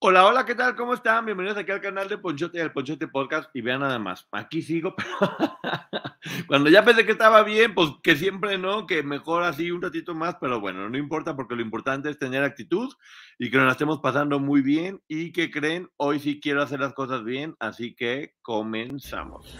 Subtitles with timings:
[0.00, 0.76] Hola, hola, ¿qué tal?
[0.76, 1.24] ¿Cómo están?
[1.24, 3.50] Bienvenidos aquí al canal de Ponchote y al Ponchote Podcast.
[3.52, 5.08] Y vean nada más, aquí sigo, pero
[6.46, 10.14] cuando ya pensé que estaba bien, pues que siempre no, que mejor así un ratito
[10.14, 12.94] más, pero bueno, no importa porque lo importante es tener actitud
[13.40, 16.78] y que nos la estemos pasando muy bien y que creen, hoy sí quiero hacer
[16.78, 19.58] las cosas bien, así que comenzamos.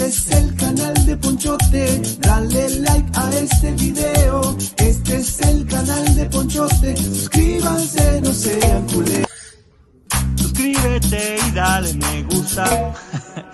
[0.00, 4.56] Este es el canal de Ponchote, dale like a este video.
[4.78, 9.26] Este es el canal de Ponchote, suscríbanse, no sean culés.
[10.36, 12.94] Suscríbete y dale me gusta.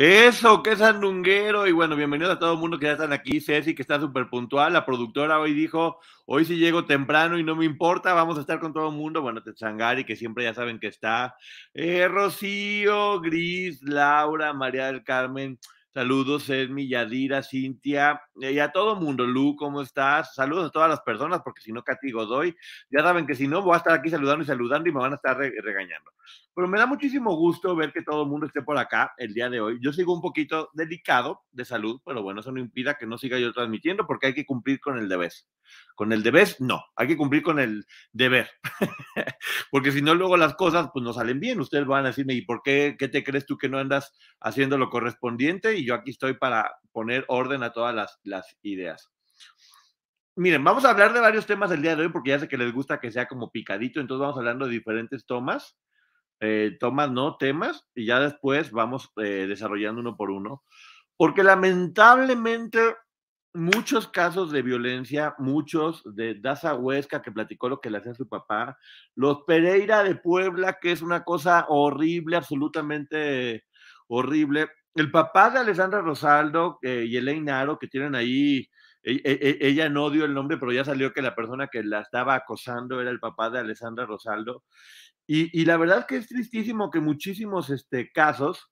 [0.00, 0.80] Eso, que es.
[0.80, 3.40] Y bueno, bienvenidos a todo el mundo que ya están aquí.
[3.40, 4.72] Ceci, que está súper puntual.
[4.72, 8.60] La productora hoy dijo, hoy sí llego temprano y no me importa, vamos a estar
[8.60, 9.22] con todo el mundo.
[9.22, 11.34] Bueno, Tetzangari, que siempre ya saben que está.
[11.74, 15.58] Eh, Rocío, Gris, Laura, María del Carmen.
[15.92, 19.26] Saludos, Esmi, Yadira, Cintia, eh, y a todo mundo.
[19.26, 20.32] Lu, ¿cómo estás?
[20.32, 22.54] Saludos a todas las personas, porque si no, castigo doy.
[22.88, 25.14] Ya saben que si no, voy a estar aquí saludando y saludando y me van
[25.14, 26.12] a estar regañando.
[26.58, 29.48] Pero me da muchísimo gusto ver que todo el mundo esté por acá el día
[29.48, 29.78] de hoy.
[29.80, 33.38] Yo sigo un poquito delicado de salud, pero bueno, eso no impida que no siga
[33.38, 35.30] yo transmitiendo porque hay que cumplir con el deber.
[35.94, 38.50] Con el deber, no, hay que cumplir con el deber.
[39.70, 41.60] porque si no, luego las cosas pues no salen bien.
[41.60, 44.78] Ustedes van a decirme, ¿y por qué, qué te crees tú que no andas haciendo
[44.78, 45.76] lo correspondiente?
[45.76, 49.12] Y yo aquí estoy para poner orden a todas las, las ideas.
[50.34, 52.58] Miren, vamos a hablar de varios temas el día de hoy porque ya sé que
[52.58, 55.76] les gusta que sea como picadito, entonces vamos hablando de diferentes tomas
[56.40, 57.36] eh, tomas, ¿no?
[57.36, 60.64] Temas y ya después vamos eh, desarrollando uno por uno.
[61.16, 62.94] Porque lamentablemente
[63.54, 68.28] muchos casos de violencia, muchos de Daza Huesca que platicó lo que le hacía su
[68.28, 68.78] papá,
[69.14, 73.64] los Pereira de Puebla, que es una cosa horrible, absolutamente
[74.06, 74.68] horrible.
[74.94, 78.68] El papá de Alessandra Rosaldo eh, y Elaine Aro, que tienen ahí,
[79.02, 81.82] e, e, e, ella no dio el nombre, pero ya salió que la persona que
[81.82, 84.64] la estaba acosando era el papá de Alessandra Rosaldo.
[85.30, 88.70] Y, la verdad que es tristísimo que muchísimos este, casos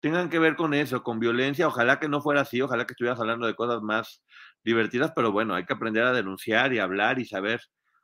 [0.00, 1.68] tengan que ver con eso, con violencia.
[1.68, 4.24] Ojalá que no fuera así, ojalá que estuvieras hablando de cosas más
[4.64, 7.60] divertidas, pero bueno, hay que aprender a denunciar y hablar y saber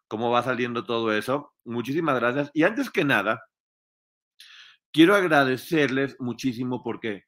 [0.06, 1.52] cómo va saliendo todo eso.
[1.64, 2.52] Muchísimas gracias.
[2.54, 3.42] Y antes que nada,
[4.92, 7.24] quiero agradecerles muchísimo porque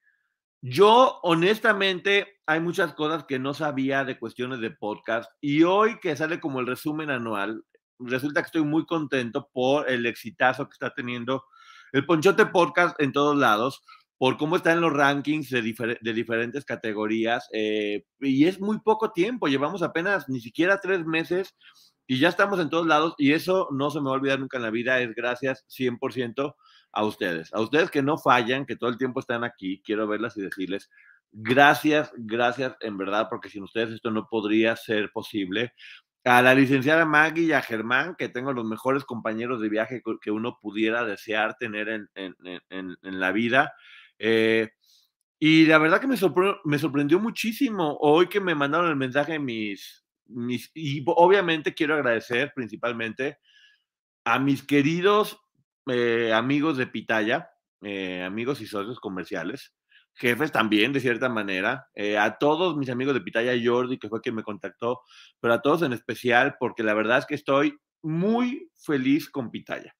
[0.62, 6.14] yo honestamente hay muchas cosas que no sabía de cuestiones de podcast y hoy que
[6.14, 7.64] sale como el resumen anual,
[8.00, 11.44] resulta que estoy muy contento por el exitazo que está teniendo
[11.92, 13.82] el Ponchote Podcast en todos lados,
[14.16, 15.62] por cómo está en los rankings de,
[16.12, 17.48] diferentes categorías.
[17.52, 21.56] Eh, y es muy poco tiempo, llevamos apenas ni siquiera tres meses
[22.06, 23.14] y ya estamos en todos lados.
[23.18, 26.54] Y eso no se me va a olvidar nunca en la vida, es gracias 100%
[26.92, 27.52] a ustedes.
[27.54, 30.90] A ustedes que no fallan, que todo el tiempo están aquí, quiero verlas y decirles.
[31.32, 35.72] Gracias, gracias en verdad, porque sin ustedes esto no podría ser posible
[36.24, 40.30] a la licenciada Maggie y a Germán, que tengo los mejores compañeros de viaje que
[40.30, 43.72] uno pudiera desear tener en, la vida.
[44.18, 44.70] Eh,
[45.38, 46.16] y la verdad que me,
[46.64, 52.52] me, sorprendió muchísimo hoy que me mandaron el mensaje mis, mis, y obviamente quiero agradecer
[52.54, 53.38] principalmente
[54.24, 55.38] a mis queridos
[55.86, 57.50] eh, amigos de Pitaya,
[57.80, 59.74] eh, amigos y socios comerciales,
[60.14, 64.20] jefes también, de cierta manera, eh, a todos mis amigos de Pitaya Jordi, que fue
[64.20, 65.00] quien me contactó,
[65.40, 69.94] pero a todos en especial, porque la verdad es que estoy muy feliz con Pitaya.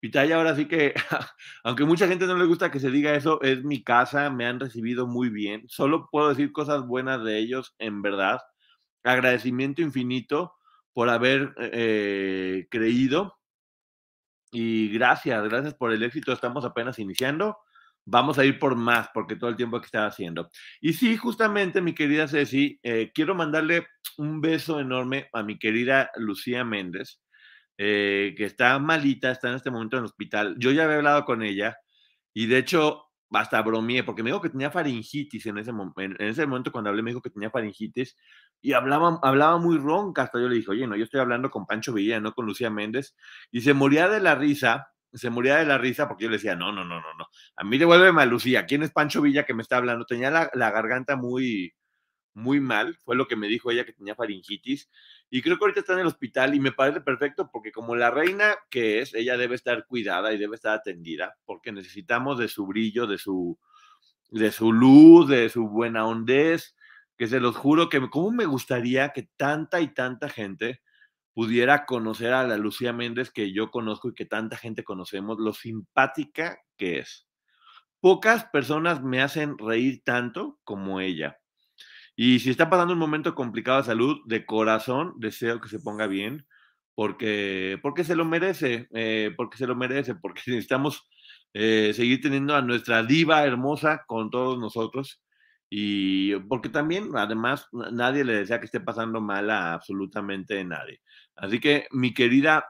[0.00, 0.94] Pitaya ahora sí que,
[1.64, 4.58] aunque mucha gente no le gusta que se diga eso, es mi casa, me han
[4.58, 5.64] recibido muy bien.
[5.68, 8.40] Solo puedo decir cosas buenas de ellos, en verdad.
[9.04, 10.54] Agradecimiento infinito
[10.94, 13.38] por haber eh, creído.
[14.52, 16.32] Y gracias, gracias por el éxito.
[16.32, 17.58] Estamos apenas iniciando
[18.10, 20.50] vamos a ir por más, porque todo el tiempo que estaba haciendo.
[20.80, 23.86] Y sí, justamente, mi querida Ceci, eh, quiero mandarle
[24.18, 27.22] un beso enorme a mi querida Lucía Méndez,
[27.78, 30.56] eh, que está malita, está en este momento en el hospital.
[30.58, 31.78] Yo ya había hablado con ella
[32.34, 36.46] y de hecho hasta bromeé, porque me dijo que tenía faringitis en ese, en ese
[36.46, 38.16] momento cuando hablé me dijo que tenía faringitis
[38.60, 41.64] y hablaba, hablaba muy ronca, hasta yo le dije, oye, no, yo estoy hablando con
[41.64, 43.14] Pancho Villa, no con Lucía Méndez,
[43.52, 46.54] y se moría de la risa se moría de la risa porque yo le decía,
[46.54, 47.26] no, no, no, no, no.
[47.56, 48.66] A mí devuélveme a Lucía.
[48.66, 50.06] ¿Quién es Pancho Villa que me está hablando?
[50.06, 51.74] Tenía la, garganta muy,
[52.34, 52.96] muy mal.
[53.04, 54.88] Fue lo que me dijo ella que tenía faringitis.
[55.28, 58.10] Y creo que ahorita está en el hospital y me parece perfecto porque como la
[58.10, 62.66] reina que es, ella debe estar cuidada y debe estar atendida porque necesitamos de su
[62.66, 63.58] brillo, de su,
[64.30, 66.76] de su luz, de su buena hondez,
[67.16, 70.80] que se los juro que cómo me gustaría que tanta y tanta gente
[71.34, 75.52] pudiera conocer a la Lucía Méndez que yo conozco y que tanta gente conocemos, lo
[75.52, 77.26] simpática que es.
[78.00, 81.38] Pocas personas me hacen reír tanto como ella.
[82.16, 86.06] Y si está pasando un momento complicado de salud, de corazón, deseo que se ponga
[86.06, 86.46] bien,
[86.94, 91.08] porque, porque se lo merece, eh, porque se lo merece, porque necesitamos
[91.54, 95.22] eh, seguir teniendo a nuestra diva hermosa con todos nosotros.
[95.70, 101.00] Y porque también, además, nadie le desea que esté pasando mal a absolutamente nadie.
[101.36, 102.64] Así que, mi querida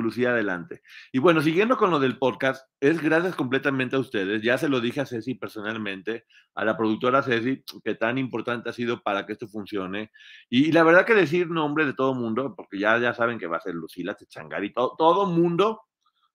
[0.00, 0.82] Lucía, adelante.
[1.12, 4.42] Y bueno, siguiendo con lo del podcast, es gracias completamente a ustedes.
[4.42, 6.24] Ya se lo dije a Ceci personalmente,
[6.54, 10.10] a la productora Ceci, que tan importante ha sido para que esto funcione.
[10.48, 13.58] Y, la verdad que decir nombre de todo mundo, porque ya, ya saben que va
[13.58, 15.82] a ser Lucila Techangari, todo, todo mundo,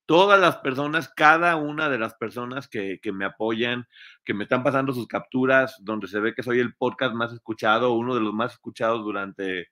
[0.07, 3.87] todas las personas, cada una de las personas que, que me apoyan,
[4.25, 7.93] que me están pasando sus capturas, donde se ve que soy el podcast más escuchado,
[7.93, 9.67] uno de los más escuchados durante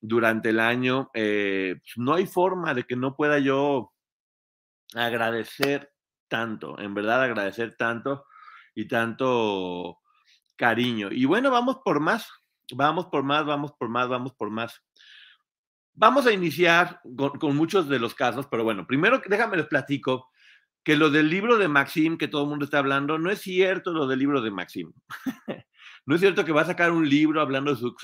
[0.00, 3.92] durante el año, eh, pues, no hay forma de que no pueda yo
[4.94, 5.92] agradecer
[6.28, 8.24] tanto, en verdad agradecer tanto
[8.74, 9.98] y tanto
[10.56, 11.08] cariño.
[11.10, 12.28] Y bueno, vamos por más,
[12.72, 14.82] vamos por más, vamos por más, vamos por más.
[15.94, 20.30] Vamos a iniciar con, muchos de los casos, pero bueno, primero déjame les platico
[20.82, 23.92] que lo del libro de Maxim, que todo el mundo está hablando, no es cierto
[23.92, 24.92] lo del libro de Maxim.
[26.06, 27.94] No es cierto que va a sacar un libro hablando de sus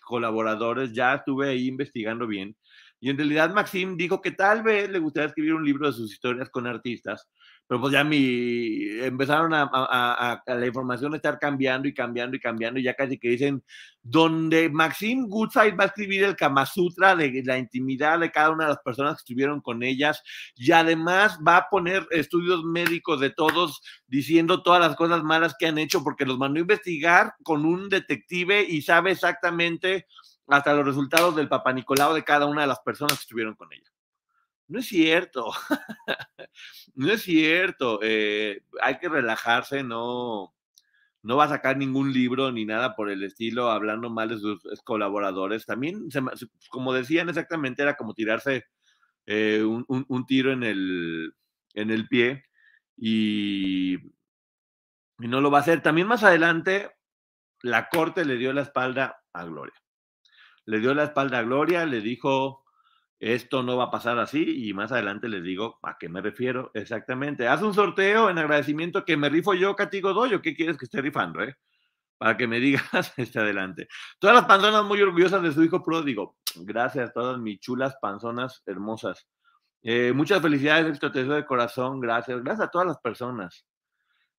[0.00, 2.56] colaboradores, ya estuve ahí investigando bien.
[2.98, 6.12] Y en realidad Maxim dijo que tal vez le gustaría escribir un libro de sus
[6.12, 7.28] historias con artistas,
[7.66, 12.78] pero pues ya mi, empezaron a, la información a estar cambiando y cambiando y cambiando,
[12.78, 13.62] y ya casi que dicen,
[14.02, 18.64] donde Maxim Goodside va a escribir el Kama Sutra de la intimidad de cada una
[18.64, 20.22] de las personas que estuvieron con ellas,
[20.54, 25.66] y además va a poner estudios médicos de todos diciendo todas las cosas malas que
[25.66, 30.06] han hecho, porque los mandó a investigar con un detective y sabe exactamente
[30.48, 33.72] hasta los resultados del Papa Nicolau de cada una de las personas que estuvieron con
[33.72, 33.91] ella.
[34.68, 35.52] No es cierto,
[36.94, 38.00] no es cierto.
[38.02, 40.54] Eh, hay que relajarse, no,
[41.22, 44.60] no va a sacar ningún libro ni nada por el estilo hablando mal de sus
[44.84, 45.66] colaboradores.
[45.66, 46.08] También,
[46.70, 48.64] como decían exactamente, era como tirarse
[49.26, 51.34] eh, un, un, tiro en el,
[51.74, 52.44] en el pie
[52.96, 55.82] y, y no lo va a hacer.
[55.82, 56.90] También más adelante,
[57.62, 59.74] la corte le dio la espalda a Gloria.
[60.64, 62.61] Le dio la espalda a Gloria, le dijo
[63.22, 66.72] esto no va a pasar así y más adelante les digo a qué me refiero
[66.74, 67.46] exactamente.
[67.46, 70.42] Haz un sorteo en agradecimiento que me rifo yo, Catigo Doyo.
[70.42, 71.54] ¿Qué quieres que esté rifando, eh?
[72.18, 72.82] Para que me digas
[73.16, 73.86] este adelante.
[74.18, 76.36] Todas las panzonas muy orgullosas de su hijo pródigo.
[76.56, 79.28] Gracias, todas mis chulas panzonas hermosas.
[79.84, 82.00] Eh, muchas felicidades, esto te de corazón.
[82.00, 82.42] Gracias.
[82.42, 83.64] Gracias a todas las personas.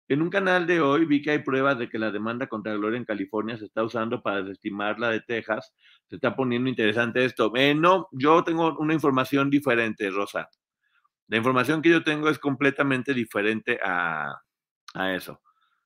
[0.09, 2.97] En un canal de hoy vi que hay pruebas de que la demanda contra Gloria
[2.97, 5.73] en California se está usando para desestimar la de Texas.
[6.07, 7.53] Se está poniendo interesante esto.
[7.55, 10.50] Eh, no, yo tengo una información diferente, Rosa.
[11.27, 14.35] La información que yo tengo es completamente diferente a,
[14.94, 15.41] a eso.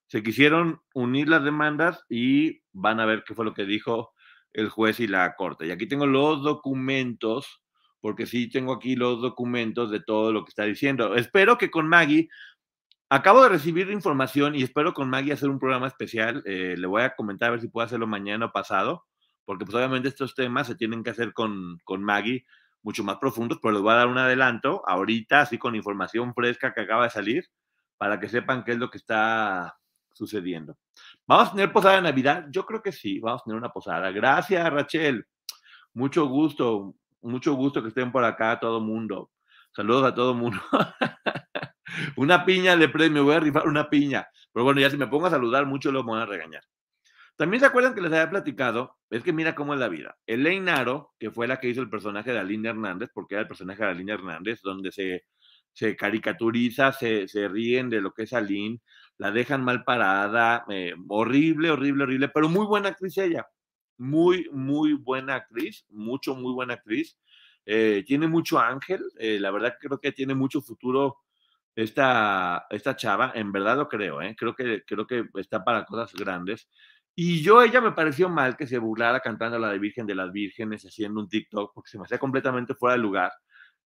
[0.07, 4.13] Se quisieron unir las demandas y van a ver qué fue lo que dijo
[4.53, 5.67] el juez y la corte.
[5.67, 7.61] Y aquí tengo los documentos,
[7.99, 11.15] porque sí tengo aquí los documentos de todo lo que está diciendo.
[11.15, 12.29] Espero que con Maggie
[13.09, 16.44] Acabo de recibir información y espero con Maggie hacer un programa especial.
[16.45, 19.06] Eh, le voy a comentar a ver si puedo hacerlo mañana o pasado,
[19.45, 22.45] porque pues obviamente estos temas se tienen que hacer con, con Maggie
[22.83, 26.74] mucho más profundos, pero les voy a dar un adelanto ahorita, así con información fresca
[26.74, 27.45] que acaba de salir,
[27.98, 29.77] para que sepan qué es lo que está
[30.12, 30.77] sucediendo.
[31.25, 32.48] ¿Vamos a tener posada de Navidad?
[32.50, 34.11] Yo creo que sí, vamos a tener una posada.
[34.11, 35.26] Gracias, Rachel.
[35.94, 39.31] Mucho gusto, mucho gusto que estén por acá todo mundo.
[39.71, 40.59] Saludos a todo mundo.
[42.15, 44.27] una piña de premio, voy a rifar una piña.
[44.53, 46.63] Pero bueno, ya si me pongo a saludar mucho, lo van a regañar.
[47.37, 50.17] También se acuerdan que les había platicado, es que mira cómo es la vida.
[50.25, 53.47] Elaine Aro, que fue la que hizo el personaje de Aline Hernández, porque era el
[53.47, 55.25] personaje de Aline Hernández, donde se,
[55.71, 58.81] se caricaturiza, se, se, ríen de lo que es Aline,
[59.19, 63.45] la dejan mal parada, eh, horrible, horrible, horrible, pero muy buena actriz ella.
[63.99, 67.19] Muy, muy buena actriz, mucho, muy buena actriz.
[67.65, 71.17] Eh, tiene mucho ángel, eh, la verdad creo que tiene mucho futuro
[71.77, 74.35] esta, esta chava, en verdad lo creo, ¿eh?
[74.35, 76.67] creo, que, creo que está para cosas grandes.
[77.15, 80.31] Y yo, ella me pareció mal que se burlara cantando la de Virgen de las
[80.31, 83.31] Vírgenes, haciendo un TikTok, porque se me hacía completamente fuera de lugar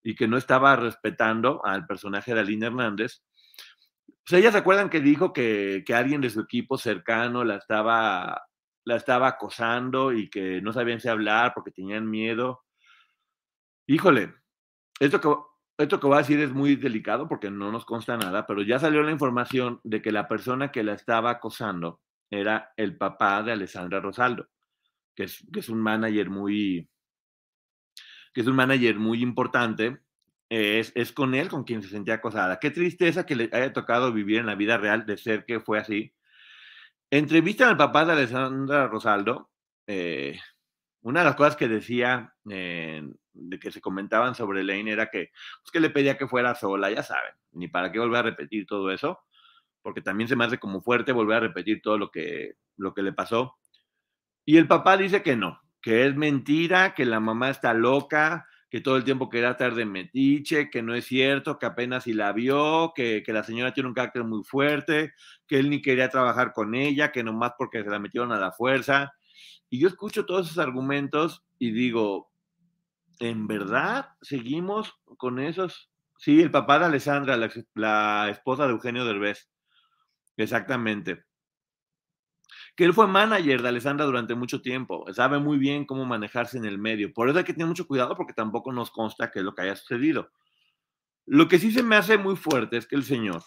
[0.03, 3.23] y que no estaba respetando al personaje de Aline Hernández.
[4.05, 8.41] Pues ellas se acuerdan que dijo que, que, alguien de su equipo cercano la estaba,
[8.85, 12.63] la estaba acosando y que no sabían si hablar porque tenían miedo.
[13.85, 14.33] Híjole,
[14.97, 15.50] esto que
[15.83, 18.79] esto que voy a decir es muy delicado porque no nos consta nada, pero ya
[18.79, 23.51] salió la información de que la persona que la estaba acosando era el papá de
[23.51, 24.47] Alessandra Rosaldo,
[25.15, 26.89] que es, que es un manager muy,
[28.33, 29.99] que es un manager muy importante.
[30.49, 32.59] Es, es, con él con quien se sentía acosada.
[32.59, 35.79] Qué tristeza que le haya tocado vivir en la vida real de ser que fue
[35.79, 36.13] así.
[37.09, 39.49] Entrevistan al papá de Alessandra Rosaldo.
[39.87, 40.37] eh,
[41.01, 43.03] una de las cosas que decía, eh,
[43.33, 45.31] de que se comentaban sobre Elaine era que,
[45.61, 48.65] pues, que le pedía que fuera sola, ya saben, ni para qué volver a repetir
[48.65, 49.19] todo eso,
[49.81, 53.01] porque también se me hace como fuerte volver a repetir todo lo que, lo que
[53.01, 53.57] le pasó.
[54.45, 58.81] Y el papá dice que no, que es mentira, que la mamá está loca, que
[58.81, 62.31] todo el tiempo quería estar de metiche, que no es cierto, que apenas si la
[62.31, 65.13] vio, que, que, la señora tiene un carácter muy fuerte,
[65.47, 68.51] que él ni quería trabajar con ella, que nomás porque se la metieron a la
[68.51, 69.13] fuerza.
[69.71, 72.29] Y yo escucho todos esos argumentos y digo,
[73.19, 75.89] ¿en verdad seguimos con esos?
[76.17, 79.49] Sí, el papá de Alessandra, la, esposa de Eugenio Derbez.
[80.35, 81.23] Exactamente.
[82.75, 86.65] Que él fue manager de Alessandra durante mucho tiempo, sabe muy bien cómo manejarse en
[86.65, 87.13] el medio.
[87.13, 89.61] Por eso hay que tener mucho cuidado porque tampoco nos consta qué es lo que
[89.61, 90.31] haya sucedido.
[91.25, 93.41] Lo que sí se me hace muy fuerte es que el señor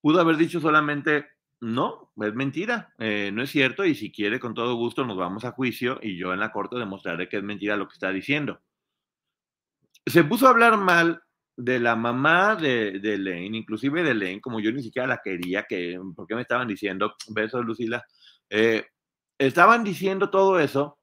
[0.00, 1.28] pudo haber dicho solamente,
[1.60, 5.44] no, es mentira, eh, no es cierto y si quiere con todo gusto nos vamos
[5.44, 8.60] a juicio y yo en la corte demostraré que es mentira lo que está diciendo.
[10.06, 11.22] Se puso a hablar mal
[11.56, 15.64] de la mamá de, de Lane, inclusive de Lane, como yo ni siquiera la quería,
[15.64, 17.16] que, ¿por qué me estaban diciendo?
[17.30, 18.04] Besos, Lucila.
[18.48, 18.86] Eh,
[19.36, 20.98] estaban diciendo todo eso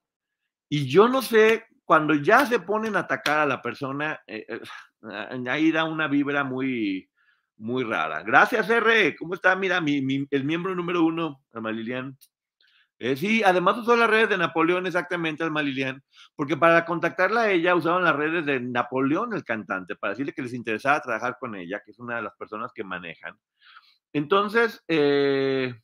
[0.69, 5.49] y yo no sé, cuando ya se ponen a atacar a la persona, eh, eh,
[5.49, 7.09] ahí da una vibra muy,
[7.57, 8.23] muy rara.
[8.23, 9.15] Gracias, R.
[9.15, 9.55] ¿Cómo está?
[9.55, 12.17] Mira, mi, mi, el miembro número uno, Alma Lilian.
[12.97, 16.01] Eh, sí, además usó las redes de Napoleón exactamente, Alma Lilian,
[16.35, 20.41] porque para contactarla a ella usaron las redes de Napoleón, el cantante, para decirle que
[20.41, 23.37] les interesaba trabajar con ella, que es una de las personas que manejan.
[24.13, 25.75] Entonces, eh,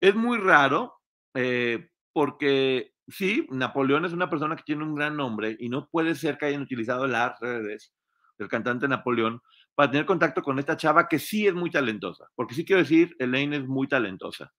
[0.00, 0.94] es muy raro,
[1.34, 6.16] eh, porque sí, Napoleón es una persona que tiene un gran nombre y no puede
[6.16, 7.94] ser que hayan utilizado las redes
[8.36, 9.40] del cantante Napoleón
[9.74, 13.16] para tener contacto con esta chava que sí es muy talentosa, porque sí quiero decir,
[13.18, 14.52] Elaine es muy talentosa.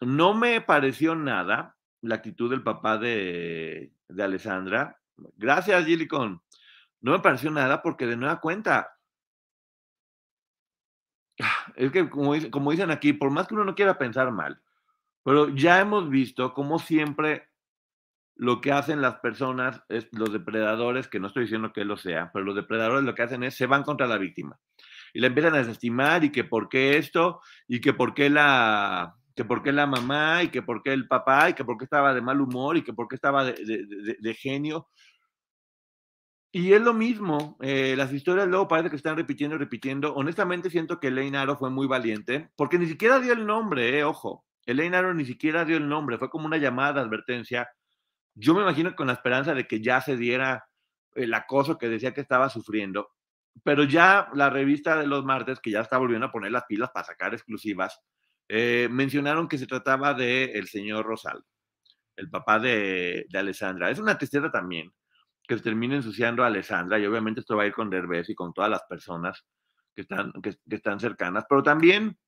[0.00, 5.00] No me pareció nada la actitud del papá de, de Alessandra.
[5.36, 6.42] Gracias, Gilicon.
[7.00, 8.94] No me pareció nada porque de nueva cuenta,
[11.76, 14.60] es que como, como, dicen aquí, por más que uno no quiera pensar mal,
[15.22, 17.48] pero ya hemos visto cómo siempre
[18.36, 22.30] lo que hacen las personas, es, los depredadores, que no estoy diciendo que lo sea,
[22.32, 24.58] pero los depredadores lo que hacen es se van contra la víctima
[25.14, 29.14] y la empiezan a desestimar y que por qué esto y que por qué la
[29.34, 32.14] que por la mamá y que por qué el papá y que por qué estaba
[32.14, 34.88] de mal humor y que por qué estaba de, de, genio.
[36.52, 40.14] Y es lo mismo, eh, las historias luego parece que están repitiendo y repitiendo.
[40.14, 44.04] Honestamente siento que Elaine Aro fue muy valiente, porque ni siquiera dio el nombre, eh,
[44.04, 44.44] ojo.
[44.66, 47.68] Elaine Aro ni siquiera dio el nombre, fue como una llamada advertencia.
[48.34, 50.68] Yo me imagino con la esperanza de que ya se diera
[51.14, 53.10] el acoso que decía que estaba sufriendo,
[53.62, 56.90] pero ya la revista de los martes, que ya está volviendo a poner las pilas
[56.92, 58.00] para sacar exclusivas,
[58.48, 61.46] eh, mencionaron que se trataba de señor Rosaldo,
[62.16, 63.90] el papá de, de Alessandra.
[63.90, 64.92] Es una tristeza también
[65.46, 68.34] que se termine ensuciando a Alessandra y obviamente esto va a ir con Derbez y
[68.34, 69.44] con todas las personas
[69.94, 72.18] que están, que están cercanas, pero también,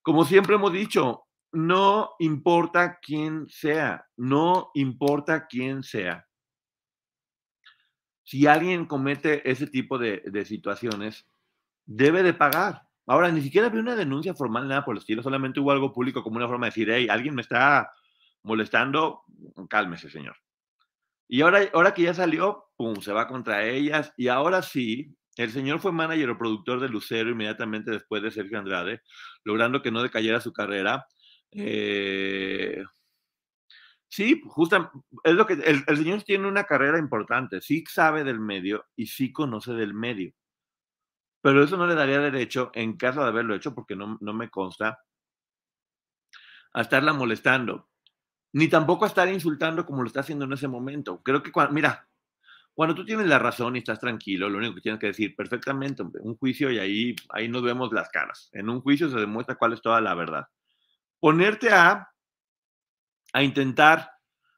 [0.00, 6.26] como siempre hemos dicho, no importa quién sea, no importa quién sea.
[8.22, 11.26] Si alguien comete ese tipo de, de situaciones,
[11.84, 12.82] debe de pagar.
[13.06, 16.22] Ahora, ni siquiera había una denuncia formal, nada por el estilo, solamente hubo algo público
[16.22, 17.90] como una forma de decir, hey, alguien me está
[18.42, 19.22] molestando,
[19.68, 20.36] cálmese, señor.
[21.28, 24.12] Y ahora, ahora que ya salió, pum, se va contra ellas.
[24.16, 28.58] Y ahora sí, el señor fue manager o productor de Lucero inmediatamente después de Sergio
[28.58, 29.02] Andrade,
[29.44, 31.06] logrando que no decayera su carrera.
[31.52, 32.82] Eh,
[34.08, 34.90] sí, justo
[35.24, 39.06] es lo que el, el, señor tiene una carrera importante, sí sabe del medio y
[39.06, 40.32] sí conoce del medio.
[41.42, 44.50] Pero eso no le daría derecho, en caso de haberlo hecho, porque no, no me
[44.50, 45.00] consta,
[46.72, 47.90] a estarla molestando
[48.52, 51.22] ni tampoco a estar insultando como lo está haciendo en ese momento.
[51.22, 52.08] Creo que, cuando, mira,
[52.74, 56.02] cuando tú tienes la razón y estás tranquilo, lo único que tienes que decir perfectamente,
[56.02, 58.48] un juicio y ahí, ahí nos vemos las caras.
[58.52, 60.46] En un juicio se demuestra cuál es toda la verdad.
[61.20, 62.08] Ponerte a,
[63.32, 64.10] a intentar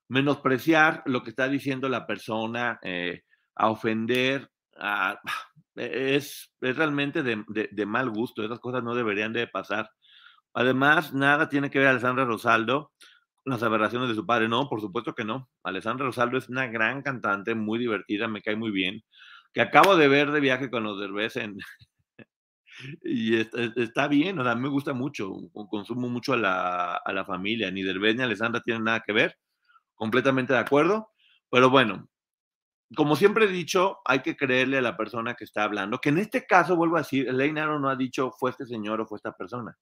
[0.09, 3.23] menospreciar lo que está diciendo la persona, eh,
[3.54, 5.19] a ofender, a,
[5.75, 8.45] es, es, realmente de, de, mal gusto.
[8.45, 9.90] Esas cosas no deberían de pasar.
[10.54, 12.92] Además, nada tiene que ver Alessandra Rosaldo
[13.45, 14.49] las aberraciones de su padre.
[14.49, 15.49] No, por supuesto que no.
[15.62, 19.02] Alessandra Rosaldo es una gran cantante, muy divertida, me cae muy bien.
[19.52, 21.57] Que acabo de ver de viaje con los Derbez en.
[23.02, 25.33] y está, bien, o me gusta mucho.
[25.71, 27.71] Consumo mucho a la, a la familia.
[27.71, 29.38] Ni Derbez ni Alessandra tienen nada que ver.
[29.95, 31.11] Completamente de acuerdo.
[31.50, 32.09] Pero bueno,
[32.97, 35.99] como siempre he dicho, hay que creerle a la persona que está hablando.
[36.00, 39.00] Que en este caso, vuelvo a decir, Elaine Aaron no ha dicho fue este señor
[39.00, 39.76] o fue esta persona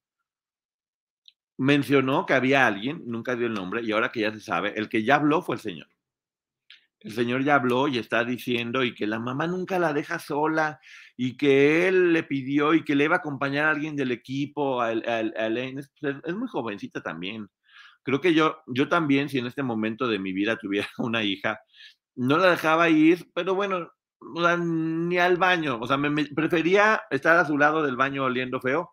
[1.61, 4.88] mencionó que había alguien, nunca dio el nombre, y ahora que ya se sabe, el
[4.88, 5.88] que ya habló fue el señor.
[7.00, 10.80] El señor ya habló y está diciendo y que la mamá nunca la deja sola
[11.16, 14.83] y que él le pidió y que le iba a acompañar a alguien del equipo,
[14.83, 15.80] a, Elaine.
[15.80, 17.49] Es, es, muy jovencita también.
[18.02, 21.61] Creo que yo, yo también, si en este momento de mi vida tuviera una hija,
[22.16, 23.90] no la dejaba ir, pero bueno,
[24.59, 25.78] ni al baño.
[25.80, 28.92] O sea, me, prefería estar a su lado del baño oliendo feo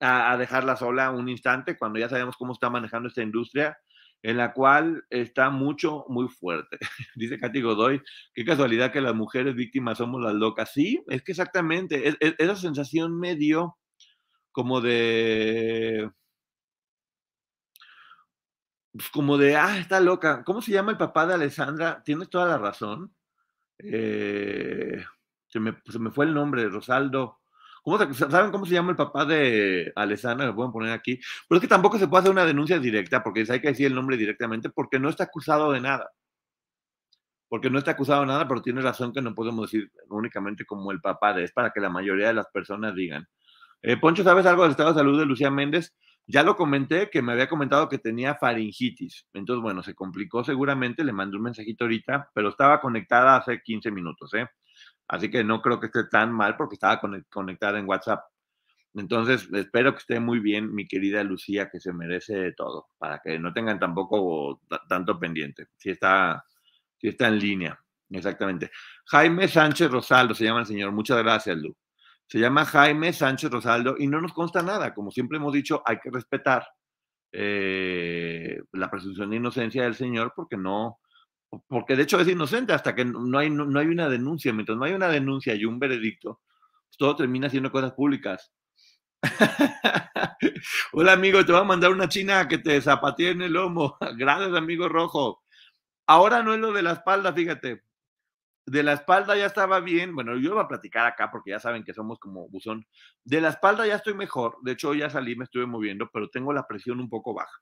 [0.00, 3.76] a, dejarla sola un instante cuando ya sabemos cómo está manejando esta industria
[4.22, 6.78] en la cual está mucho, muy fuerte.
[7.16, 8.02] Dice Katy Godoy,
[8.34, 10.72] qué casualidad que las mujeres víctimas somos las locas.
[10.72, 13.76] Sí, es que exactamente, esa sensación medio
[14.52, 16.10] como de...
[18.92, 20.42] Pues, como de, ah, está loca.
[20.44, 22.02] ¿Cómo se llama el papá de Alessandra?
[22.04, 23.14] Tienes toda la razón.
[23.78, 25.04] Eh,
[25.46, 27.39] se, me, se me fue el nombre, Rosaldo.
[28.12, 30.46] ¿Saben cómo se llama el papá de Alessandra?
[30.46, 31.18] Lo pueden poner aquí.
[31.48, 33.94] Pero es que tampoco se puede hacer una denuncia directa, porque hay que decir el
[33.94, 36.10] nombre directamente, porque no está acusado de nada.
[37.48, 40.92] Porque no está acusado de nada, pero tiene razón que no podemos decir únicamente como
[40.92, 41.44] el papá de.
[41.44, 43.26] Es para que la mayoría de las personas digan.
[43.82, 45.94] Eh, Poncho, ¿sabes algo del estado de salud de Lucía Méndez?
[46.26, 49.26] Ya lo comenté, que me había comentado que tenía faringitis.
[49.32, 53.90] Entonces, bueno, se complicó seguramente, le mandé un mensajito ahorita, pero estaba conectada hace 15
[53.90, 54.46] minutos, ¿eh?
[55.10, 58.24] Así que no creo que esté tan mal porque estaba conectada en WhatsApp.
[58.94, 63.36] Entonces, espero que esté muy bien mi querida Lucía, que se merece todo, para que
[63.36, 65.66] no tengan tampoco tanto pendiente.
[65.76, 66.44] Si está,
[66.96, 68.70] si está en línea, exactamente.
[69.06, 70.92] Jaime Sánchez Rosaldo se llama el señor.
[70.92, 71.76] Muchas gracias, Lu.
[72.28, 74.94] Se llama Jaime Sánchez Rosaldo y no nos consta nada.
[74.94, 76.64] Como siempre hemos dicho, hay que respetar
[77.32, 81.00] eh, la presunción de inocencia del señor porque no,
[81.68, 84.52] porque de hecho es inocente hasta que no hay, no, hay una denuncia.
[84.52, 86.40] Mientras no hay una denuncia y un veredicto,
[86.86, 88.52] pues, todo termina siendo cosas públicas.
[90.92, 93.98] Hola amigo, te voy a mandar una china que te zapatee en el lomo.
[94.16, 95.42] Gracias amigo rojo.
[96.06, 97.84] Ahora no es lo de la espalda, fíjate.
[98.66, 100.14] De la espalda ya estaba bien.
[100.14, 102.86] Bueno, yo voy a platicar acá porque ya saben que somos como buzón.
[103.24, 104.58] De la espalda ya estoy mejor.
[104.62, 107.60] De hecho, ya salí, me estuve moviendo, pero tengo la presión un poco baja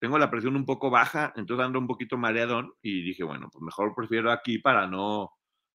[0.00, 3.62] tengo la presión un poco baja, entonces ando un poquito mareadón y dije, bueno, pues
[3.62, 5.30] mejor prefiero aquí para no,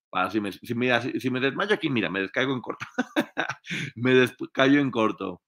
[0.10, 2.86] para si me, si si, me desmayo aquí, mira, me descaigo en corto.
[3.96, 5.42] me descaigo en corto.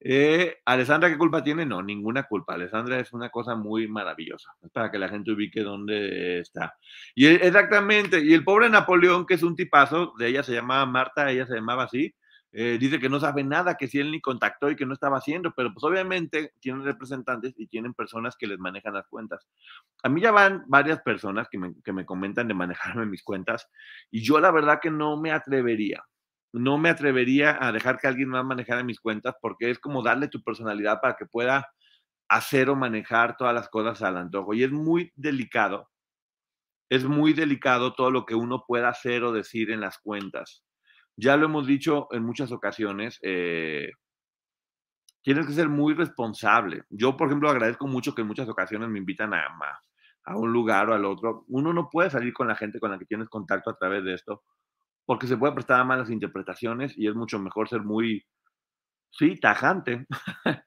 [0.00, 1.66] Eh, ¿qué culpa tiene?
[1.66, 2.54] No, ninguna culpa.
[2.54, 4.50] Alessandra es una cosa muy maravillosa.
[4.72, 6.76] Para que la gente ubique dónde está.
[7.14, 11.30] Y exactamente, y el pobre Napoleón, que es un tipazo, de ella se llamaba Marta,
[11.30, 12.14] ella se llamaba así,
[12.60, 15.18] eh, dice que no sabe nada, que si él ni contactó y que no estaba
[15.18, 19.46] haciendo, pero pues obviamente tienen representantes y tienen personas que les manejan las cuentas.
[20.02, 23.70] A mí ya van varias personas que me, que me comentan de manejarme mis cuentas
[24.10, 26.02] y yo la verdad que no me atrevería.
[26.52, 30.26] No me atrevería a dejar que alguien más manejara mis cuentas porque es como darle
[30.26, 31.68] tu personalidad para que pueda
[32.28, 34.52] hacer o manejar todas las cosas al antojo.
[34.52, 35.88] Y es muy delicado,
[36.90, 40.64] es muy delicado todo lo que uno pueda hacer o decir en las cuentas
[41.18, 43.90] ya lo hemos dicho en muchas ocasiones, eh,
[45.20, 46.84] tienes que ser muy responsable.
[46.90, 49.48] Yo, por ejemplo, agradezco mucho que en muchas ocasiones me invitan a,
[50.24, 51.44] a un lugar o al otro.
[51.48, 54.14] Uno no puede salir con la gente con la que tienes contacto a través de
[54.14, 54.44] esto,
[55.04, 58.24] porque se puede prestar a malas interpretaciones y es mucho mejor ser muy,
[59.10, 60.06] sí, tajante,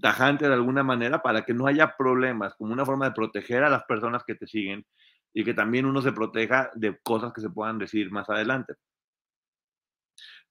[0.00, 3.70] tajante de alguna manera para que no haya problemas, como una forma de proteger a
[3.70, 4.86] las personas que te siguen
[5.34, 8.74] y que también uno se proteja de cosas que se puedan decir más adelante.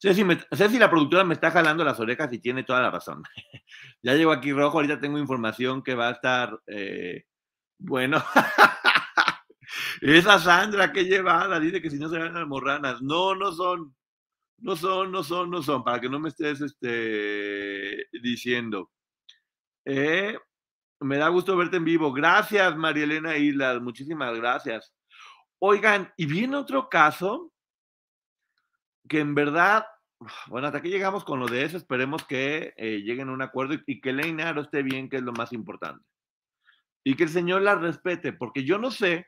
[0.01, 3.21] Ceci, la productora me está jalando las orejas y tiene toda la razón.
[4.01, 7.25] ya llegó aquí rojo, ahorita tengo información que va a estar, eh,
[7.77, 8.23] bueno,
[10.01, 13.01] esa Sandra, qué llevada, dice que si no se las morranas.
[13.01, 13.93] No, no son,
[14.59, 18.91] no son, no son, no son, para que no me estés este, diciendo.
[19.83, 20.37] Eh,
[21.01, 22.13] me da gusto verte en vivo.
[22.13, 24.93] Gracias, María Elena Islas, muchísimas gracias.
[25.59, 27.51] Oigan, y viene otro caso
[29.09, 29.85] que en verdad,
[30.47, 33.75] bueno, hasta aquí llegamos con lo de eso, esperemos que eh, lleguen a un acuerdo
[33.85, 36.05] y, que Leinaro esté bien, que es lo más importante.
[37.03, 39.27] Y que el Señor la respete, porque yo no sé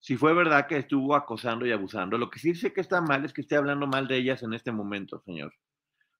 [0.00, 2.18] si fue verdad que estuvo acosando y abusando.
[2.18, 4.54] Lo que sí sé que está mal es que esté hablando mal de ellas en
[4.54, 5.54] este momento, Señor.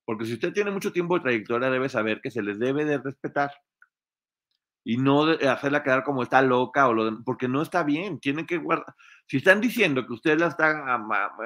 [0.05, 2.99] Porque si usted tiene mucho tiempo de trayectoria, debe saber que se les debe de
[2.99, 3.51] respetar
[4.85, 8.59] y no hacerla quedar como está loca o lo porque no está bien, tienen que
[8.59, 8.95] guardar.
[9.27, 11.01] Si están diciendo que usted la está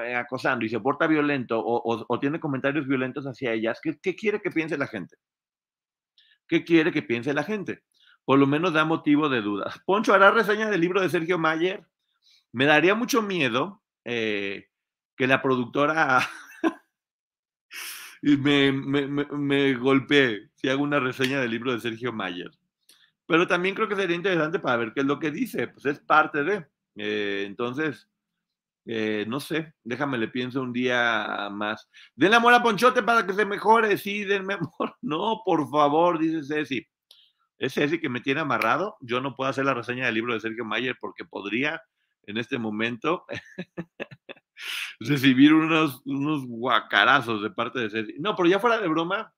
[0.05, 4.41] eh, acosando y se porta violento o, tiene comentarios violentos hacia ellas, ¿qué, ¿qué, quiere
[4.41, 5.17] que piense la gente?
[6.49, 7.85] ¿Qué quiere que piense la gente?
[8.25, 9.81] Por lo menos da motivo de dudas.
[9.87, 11.87] Poncho hará reseña del libro de Sergio Mayer.
[12.53, 14.67] Me daría mucho miedo eh,
[15.17, 16.29] que la productora
[18.23, 22.51] me, me, me, golpeé si hago una reseña del libro de Sergio Mayer.
[23.29, 26.01] Pero también creo que sería interesante para ver qué es lo que dice, pues es
[26.01, 26.67] parte de.
[26.97, 28.09] Eh, entonces,
[28.87, 31.91] eh, no sé, déjame le pienso un día más.
[32.17, 34.97] Den amor a Ponchote para que se mejore, sí, denme amor.
[35.03, 36.87] No, por favor, dice Ceci.
[37.59, 38.97] Es Ceci que me tiene amarrado.
[39.03, 41.83] Yo no puedo hacer la reseña del libro de Sergio Mayer porque podría
[42.23, 43.27] en este momento
[45.01, 48.15] recibir unos, unos guacarazos de parte de Ceci.
[48.21, 49.35] No, pero ya fuera de broma,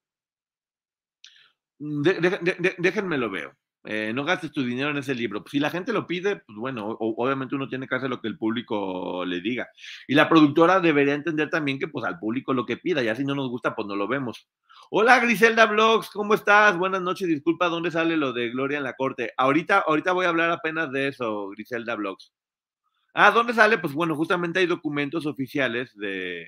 [1.80, 3.52] de, déjenme lo veo.
[3.84, 5.42] Eh, no gastes tu dinero en ese libro.
[5.50, 8.36] si la gente lo pide, pues bueno, obviamente uno tiene que hacer lo que el
[8.36, 9.68] público le diga.
[10.06, 13.24] Y la productora debería entender también que pues al público lo que pida, ya si
[13.24, 14.48] no nos gusta, pues no lo vemos.
[14.90, 16.76] Hola Griselda Blogs, ¿cómo estás?
[16.76, 19.32] Buenas noches, disculpa, ¿dónde sale lo de Gloria en la Corte?
[19.38, 22.32] Ahorita, ahorita voy a hablar apenas de eso, Griselda Blogs.
[23.14, 23.78] Ah, ¿dónde sale?
[23.78, 26.46] Pues bueno, justamente hay documentos oficiales de,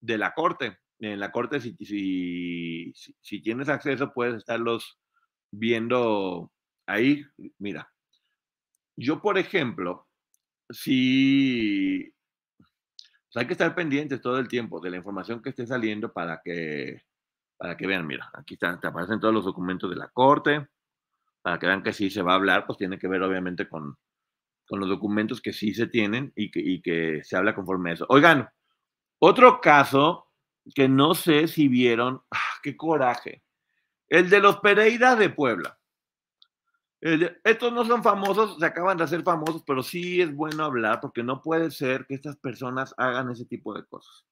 [0.00, 0.78] de la Corte.
[1.00, 4.98] En la Corte, si, si, si tienes acceso, puedes estarlos
[5.50, 6.52] viendo
[6.86, 7.24] ahí,
[7.58, 7.90] mira,
[8.96, 10.08] yo por ejemplo,
[10.70, 12.12] si
[12.58, 16.40] pues hay que estar pendientes todo el tiempo de la información que esté saliendo para
[16.42, 17.02] que,
[17.58, 20.66] para que vean, mira, aquí están, te aparecen todos los documentos de la corte,
[21.42, 23.96] para que vean que sí se va a hablar, pues tiene que ver obviamente con,
[24.66, 27.94] con los documentos que sí se tienen y que, y que se habla conforme a
[27.94, 28.06] eso.
[28.08, 28.48] Oigan,
[29.18, 30.28] otro caso
[30.74, 33.42] que no sé si vieron, ¡ah, qué coraje.
[34.08, 35.78] El de los Pereira de Puebla.
[37.00, 41.22] estos no son famosos, se acaban de hacer famosos, pero sí es bueno hablar porque
[41.22, 44.24] no puede ser que estas personas hagan ese tipo de cosas.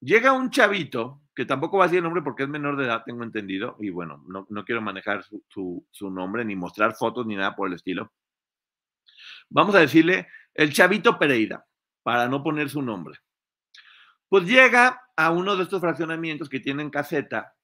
[0.00, 3.02] Llega un chavito, que tampoco va a decir el nombre porque es menor de edad,
[3.04, 7.54] tengo entendido, y bueno, no, quiero manejar su, su nombre, ni mostrar fotos, ni nada
[7.54, 8.12] por el estilo.
[9.48, 11.66] Vamos a decirle el chavito Pereira,
[12.02, 13.18] para no poner su nombre.
[14.28, 17.54] Pues llega a uno de estos fraccionamientos que tienen caseta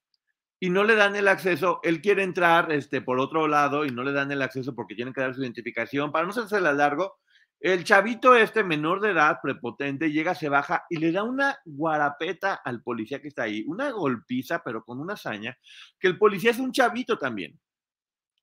[0.62, 4.04] y no le dan el acceso, él quiere entrar este, por otro lado y no
[4.04, 6.12] le dan el acceso porque tienen que dar su identificación.
[6.12, 7.18] Para no hacerse la largo,
[7.58, 12.54] el chavito este menor de edad, prepotente, llega, se baja y le da una guarapeta
[12.54, 15.58] al policía que está ahí, una golpiza, pero con una hazaña,
[15.98, 17.58] que el policía es un chavito también.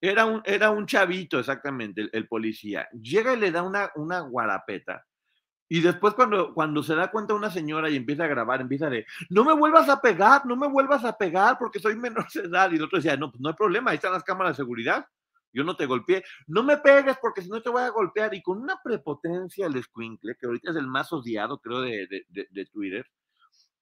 [0.02, 2.90] Era un, era un chavito, exactamente, el, el policía.
[3.02, 5.06] Llega y le da una, una guarapeta
[5.72, 9.06] y después cuando, cuando se da cuenta una señora y empieza a grabar, empieza de,
[9.30, 12.72] no me vuelvas a pegar, no me vuelvas a pegar porque soy menor de edad.
[12.72, 15.06] Y el otro decía, no, pues no hay problema, ahí están las cámaras de seguridad.
[15.54, 16.24] Yo no te golpeé.
[16.48, 18.34] No me pegues porque si no te voy a golpear.
[18.34, 22.48] Y con una prepotencia el squinkle, que ahorita es el más odiado, creo, de, de,
[22.50, 23.06] de, Twitter.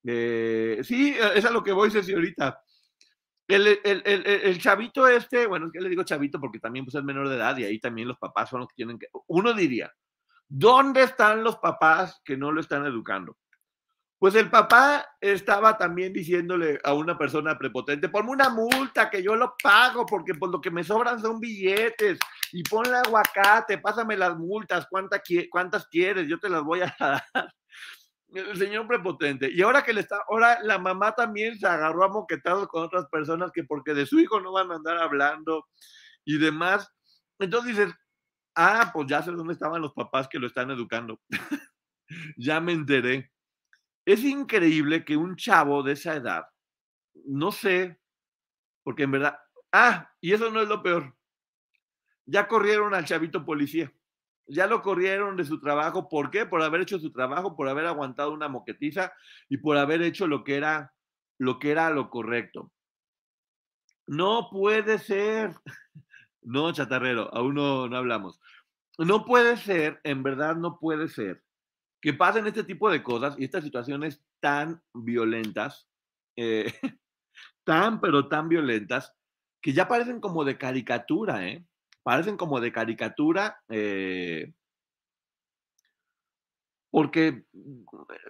[0.06, 2.62] Eh, sí, es a lo que voy, Ceci, ahorita.
[3.48, 6.96] El, el, el, el, chavito este, bueno, es que le digo chavito porque también pues,
[6.96, 9.08] es menor de edad y ahí también los papás son los que tienen que...
[9.28, 9.94] Uno diría,
[10.50, 13.38] ¿Dónde están los papás que no lo están educando?
[14.20, 19.36] Pues el papá estaba también diciéndole a una persona prepotente, ponme una multa que yo
[19.36, 22.18] lo pago porque por lo que me sobran son billetes
[22.52, 26.28] y ponle aguacate, pásame las multas, ¿cuántas, cuántas quieres?
[26.28, 27.54] Yo te las voy a dar.
[28.34, 29.52] El señor prepotente.
[29.52, 33.06] Y ahora que le está, ahora la mamá también se agarró a moquetados con otras
[33.10, 35.68] personas que porque de su hijo no van a andar hablando
[36.26, 36.92] y demás.
[37.40, 37.94] Entonces dices,
[38.60, 41.22] Ah, pues ya sé dónde estaban los papás que lo están educando.
[42.38, 43.32] ya me enteré.
[44.06, 46.46] Es increíble que un chavo de esa edad,
[47.26, 48.00] no sé,
[48.84, 49.38] porque en verdad,
[49.72, 51.16] ah, y eso no es lo peor.
[52.26, 53.92] Ya corrieron al chavito policía.
[54.48, 56.10] Ya lo corrieron de su trabajo.
[56.10, 56.46] ¿Por qué?
[56.46, 59.14] Por haber hecho su trabajo, por haber aguantado una moquetiza
[59.50, 60.94] y por haber hecho lo que era
[61.38, 62.72] lo que era lo correcto.
[64.08, 65.54] No puede ser.
[66.48, 68.40] No, chatarrero, aún no, no hablamos.
[68.98, 71.44] No puede ser, en verdad no puede ser,
[72.02, 75.90] que pasen este tipo de cosas y estas situaciones tan violentas,
[76.38, 76.74] eh,
[77.66, 79.14] tan, pero tan violentas,
[79.62, 81.66] que ya parecen como de caricatura, ¿eh?
[82.02, 84.54] Parecen como de caricatura, eh,
[86.90, 87.46] porque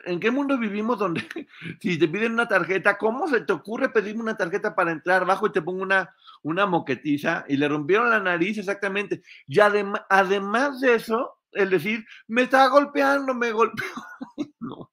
[0.06, 1.22] ¿en qué mundo vivimos donde
[1.82, 5.48] si te piden una tarjeta, ¿cómo se te ocurre pedirme una tarjeta para entrar abajo
[5.48, 7.46] y te pongo una, una moquetiza?
[7.48, 9.22] Y le rompieron la nariz exactamente.
[9.46, 13.88] Y además de eso, el decir, me está golpeando, me golpeó.
[14.60, 14.92] no.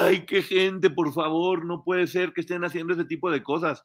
[0.00, 3.84] Ay, qué gente, por favor, no puede ser que estén haciendo ese tipo de cosas.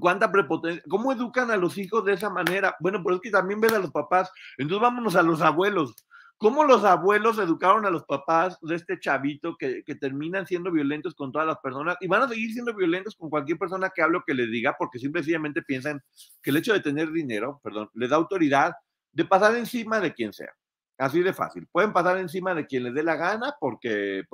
[0.00, 0.82] ¿Cuánta prepotencia?
[0.88, 2.74] ¿Cómo educan a los hijos de esa manera?
[2.80, 4.32] Bueno, pero es que también ven a los papás.
[4.56, 5.94] Entonces vámonos a los abuelos
[6.42, 11.30] cómo los abuelos educaron a los papás de este chavito que, terminan siendo violentos con
[11.30, 14.24] todas las personas y van a seguir siendo violentos con cualquier persona que hable o
[14.26, 16.02] que les diga, porque simplemente piensan
[16.42, 18.72] que el hecho de tener dinero, perdón, les da autoridad
[19.12, 20.52] de pasar encima de quien sea.
[20.98, 21.68] Así de fácil.
[21.70, 24.24] Pueden pasar encima de quien les dé la gana porque,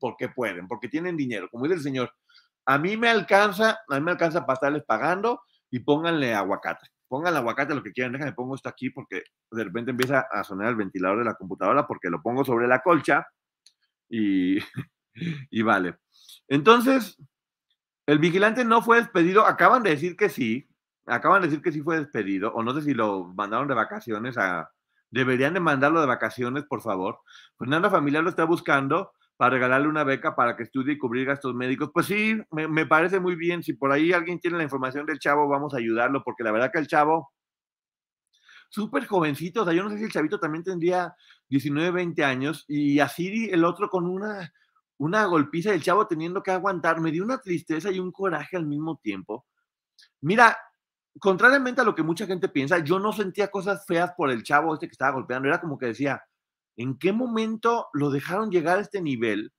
[0.00, 1.48] porque pueden, porque tienen dinero.
[1.48, 2.12] Como dice el señor,
[2.66, 6.88] a mí me alcanza, a mí me alcanza para estarles pagando y pónganle aguacate.
[7.12, 8.14] Pónganle aguacate lo que quieran.
[8.14, 11.86] Déjame pongo esto aquí porque de repente empieza a sonar el ventilador de la computadora
[11.86, 13.26] porque lo pongo sobre la colcha
[14.08, 14.56] y,
[15.50, 15.96] y vale.
[16.48, 17.18] Entonces,
[18.06, 19.46] el vigilante no fue despedido.
[19.46, 20.66] Acaban de decir que sí.
[21.04, 22.50] Acaban de decir que sí fue despedido.
[22.54, 24.70] O no sé si lo mandaron de vacaciones a.
[25.10, 27.18] Deberían de mandarlo de vacaciones, por favor.
[27.58, 31.54] Fernanda Familiar lo está buscando para regalarle una beca para que estudie y cubrir gastos
[31.54, 31.90] médicos.
[31.92, 33.62] Pues sí, me, me, parece muy bien.
[33.62, 36.70] Si por ahí alguien tiene la información del chavo, vamos a ayudarlo, porque la verdad
[36.72, 37.32] que el chavo,
[38.70, 41.14] súper jovencito, o sea, yo no sé si el chavito también tendría
[41.48, 44.52] 19, 20 años, y así el otro con una
[45.02, 48.66] una golpiza del chavo teniendo que aguantar, me dio una tristeza y un coraje al
[48.66, 49.46] mismo tiempo.
[50.20, 50.56] Mira,
[51.18, 54.74] contrariamente a lo que mucha gente piensa, yo no sentía cosas feas por el chavo
[54.74, 56.22] este que estaba golpeando, era como que decía,
[56.76, 59.52] ¿en qué momento lo dejaron llegar a este nivel?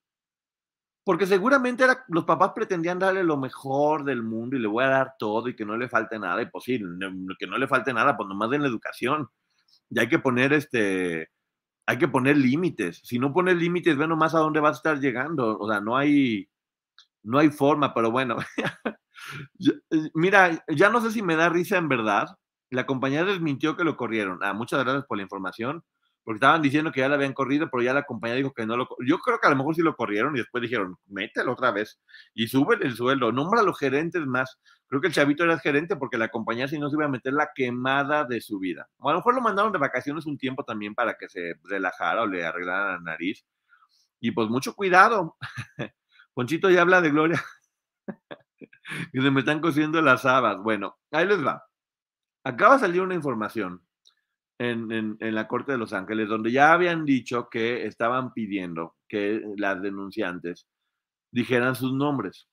[1.05, 5.15] Porque seguramente los papás pretendían darle lo mejor del mundo y le voy a dar
[5.19, 6.79] todo y que no le falte nada, y pues sí,
[7.39, 9.27] que no le falte nada, pues nomás en la educación.
[9.89, 11.29] Y hay que poner este,
[11.85, 13.01] hay que poner límites.
[13.03, 15.57] Si no pones límites, ve nomás a dónde vas a estar llegando.
[15.59, 16.47] O sea, no hay,
[17.23, 18.37] no hay forma, pero bueno.
[19.91, 22.27] Eh, mira, ya no sé si me da risa en verdad.
[22.69, 24.39] La compañía desmintió que lo corrieron.
[24.43, 25.83] Ah, muchas gracias por la información
[26.23, 28.77] porque estaban diciendo que ya la habían corrido, pero ya la compañía dijo que no
[28.77, 31.71] lo Yo creo que a lo mejor sí lo corrieron y después dijeron, mételo otra
[31.71, 31.99] vez
[32.33, 34.59] y sube el sueldo, nombra a los gerentes más.
[34.87, 37.33] Creo que el chavito era gerente porque la compañía si no se iba a meter
[37.33, 38.87] la quemada de su vida.
[38.97, 42.23] O a lo mejor lo mandaron de vacaciones un tiempo también para que se relajara
[42.23, 43.45] o le arreglara la nariz.
[44.19, 45.37] Y pues mucho cuidado.
[46.33, 47.43] Ponchito ya habla de Gloria.
[49.13, 50.57] y se me están cosiendo las habas.
[50.59, 51.65] Bueno, ahí les va.
[52.45, 53.81] Acaba de salir una información
[54.59, 59.81] en, la Corte de Los Ángeles, donde ya habían dicho que estaban pidiendo que las
[59.81, 60.67] denunciantes
[61.31, 62.47] dijeran sus nombres,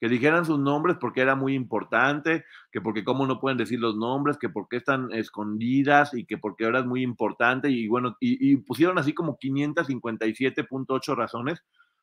[0.00, 3.96] que dijeran sus nombres porque era muy importante, que porque cómo no pueden decir los
[3.96, 8.52] nombres, que porque están escondidas y que porque ahora es muy importante y bueno, y,
[8.52, 11.62] y pusieron así como 557.8 razones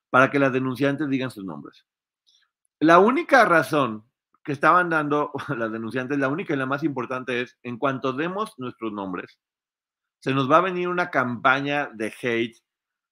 [0.09, 1.85] para que las denunciantes digan sus nombres.
[2.79, 4.08] La única razón
[4.43, 8.53] que estaban dando las denunciantes, la única y la más importante es, en cuanto demos
[8.57, 9.39] nuestros nombres,
[10.19, 12.57] se nos va a venir una campaña de hate,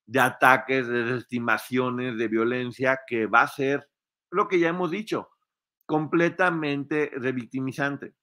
[0.05, 3.89] de ataques, de desestimaciones, de violencia, que va a ser
[4.31, 5.29] lo que ya hemos dicho,
[5.85, 8.13] completamente revictimizante.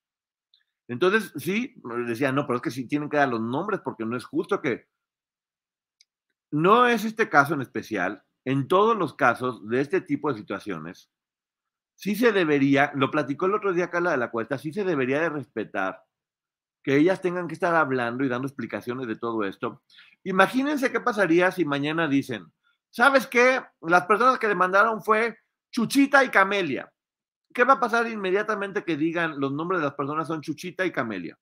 [0.87, 4.17] Entonces, sí, decía, no, pero es que sí tienen que dar los nombres porque no
[4.17, 4.87] es justo que...
[6.51, 11.11] No es este caso en especial, en todos los casos de este tipo de situaciones,
[11.95, 15.21] sí se debería, lo platicó el otro día Carla de la Cuesta, sí se debería
[15.21, 16.03] de respetar
[16.83, 19.83] que ellas tengan que estar hablando y dando explicaciones de todo esto.
[20.23, 22.53] Imagínense qué pasaría si mañana dicen,
[22.91, 23.63] ¿sabes qué?
[23.81, 25.39] Las personas que le mandaron fue
[25.71, 26.93] Chuchita y Camelia.
[27.55, 30.93] ¿Qué va a pasar inmediatamente que digan los nombres de las personas son Chuchita y
[30.93, 31.39] Camelia?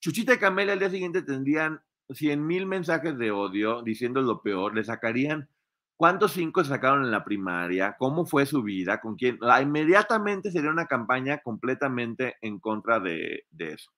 [0.00, 4.74] Chuchita y Camelia al día siguiente tendrían 100 mil mensajes de odio diciendo lo peor,
[4.74, 5.48] le sacarían
[5.96, 7.96] ¿Cuántos cinco sacaron en la primaria?
[7.98, 9.00] ¿Cómo fue su vida?
[9.00, 9.38] ¿Con quién?
[9.62, 13.90] Inmediatamente sería una campaña completamente en contra de, eso.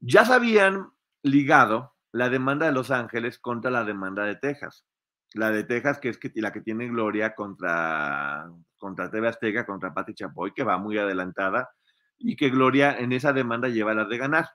[0.00, 0.90] Ya se habían
[1.22, 4.84] ligado la demanda de Los Ángeles contra la demanda de Texas.
[5.32, 10.12] La de Texas, que es la que tiene Gloria contra, contra TV Azteca, contra Pati
[10.12, 11.70] Chapoy, que va muy adelantada,
[12.18, 14.50] y que Gloria en esa demanda lleva la de ganar.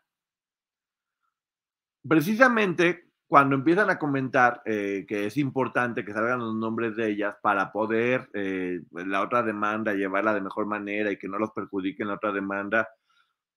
[2.07, 7.35] Precisamente cuando empiezan a comentar eh, que es importante que salgan los nombres de ellas
[7.41, 12.03] para poder eh, la otra demanda llevarla de mejor manera y que no los perjudique
[12.03, 12.87] en la otra demanda,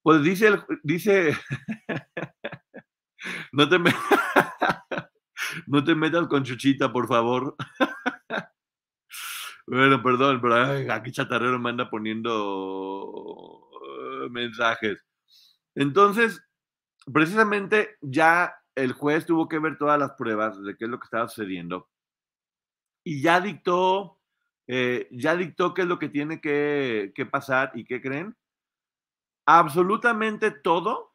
[0.03, 0.51] pues dice,
[0.83, 1.37] dice,
[3.53, 3.79] no te,
[5.69, 7.55] no te metas con Chuchita, por favor.
[9.69, 13.69] bueno, perdón, pero aquí Chatarrero me anda poniendo
[14.31, 14.99] mensajes.
[15.77, 16.43] Entonces,
[17.13, 21.05] precisamente ya el juez tuvo que ver todas las pruebas de qué es lo que
[21.05, 21.89] estaba sucediendo
[23.05, 24.19] y ya dictó,
[24.67, 28.37] eh, ya dictó qué es lo que tiene que, pasar y qué creen.
[29.47, 31.15] Absolutamente todo,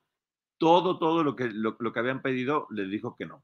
[0.58, 3.44] todo, todo lo que, lo, que habían pedido, les dijo que no.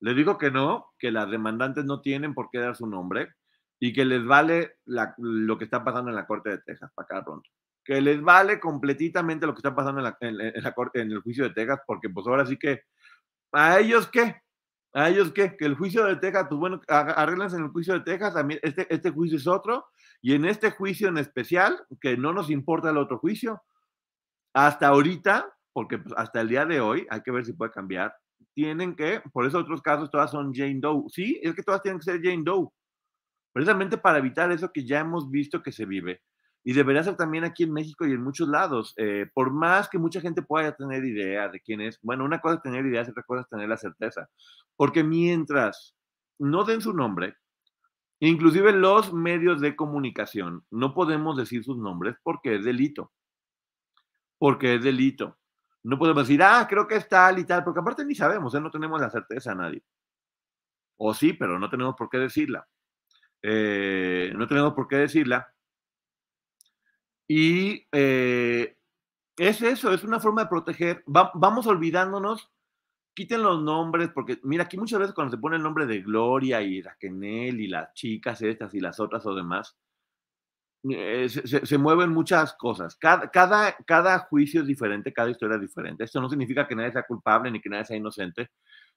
[0.00, 3.34] Les dijo que no, que las demandantes no tienen por qué dar su nombre
[3.80, 7.24] y que les vale lo que está pasando en la Corte de Texas, para acá
[7.24, 7.50] pronto.
[7.84, 11.80] Que les vale completamente lo que está pasando en, la, en el juicio de Texas,
[11.86, 12.82] porque pues ahora sí que
[13.52, 14.36] ¿A ellos qué?
[14.94, 15.56] ¿A ellos qué?
[15.56, 18.92] Que el juicio de Texas, pues bueno, arreglanse en el juicio de Texas, también este,
[18.92, 19.86] este juicio es otro,
[20.20, 23.62] y en este juicio en especial, que no nos importa el otro juicio,
[24.54, 28.14] hasta ahorita, porque pues, hasta el día de hoy, hay que ver si puede cambiar,
[28.54, 31.04] tienen que, por eso otros casos todas son Jane Doe.
[31.08, 32.68] Sí, es que todas tienen que ser Jane Doe,
[33.52, 36.22] precisamente para evitar eso que ya hemos visto que se vive.
[36.64, 38.92] Y debería ser también aquí en México y en muchos lados.
[38.96, 42.56] Eh, por más que mucha gente pueda tener idea de quién es, bueno, una cosa
[42.56, 44.28] es tener ideas, otra cosa es tener la certeza.
[44.76, 45.94] Porque mientras
[46.38, 47.36] no den su nombre,
[48.20, 53.12] inclusive los medios de comunicación, no podemos decir sus nombres porque es delito.
[54.38, 55.38] Porque es delito.
[55.84, 58.60] No podemos decir, ah, creo que es tal y tal, porque aparte ni sabemos, ¿eh?
[58.60, 59.82] no tenemos la certeza nadie.
[60.98, 62.66] O sí, pero no tenemos por qué decirla.
[63.42, 65.52] Eh, no tenemos por qué decirla.
[67.28, 68.76] Y eh,
[69.36, 71.04] es eso, es una forma de proteger.
[71.06, 72.50] vamos olvidándonos,
[73.14, 76.62] quiten los nombres, porque mira, aquí muchas veces cuando se pone el nombre de Gloria
[76.62, 79.76] y Raquel y las chicas estas y las otras o demás,
[80.90, 82.96] eh, se, mueven muchas cosas.
[82.96, 86.04] Cada, cada, cada juicio es diferente, cada historia es diferente.
[86.04, 88.50] Esto no significa que nadie sea culpable ni que nadie sea inocente.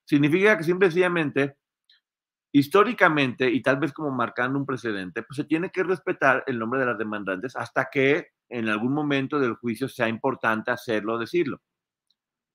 [0.05, 1.57] Significa que simplemente
[2.51, 6.79] históricamente, y tal vez como marcando un precedente, pues se tiene que respetar el nombre
[6.79, 11.61] de las demandantes hasta que en algún momento del juicio sea importante hacerlo, decirlo.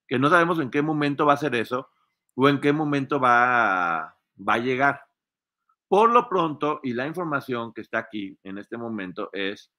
[0.07, 1.89] Que no sabemos en qué momento va a ser eso
[2.35, 5.01] o en qué momento va, va a llegar.
[5.89, 9.73] Por lo pronto, y la información que está aquí en este momento es,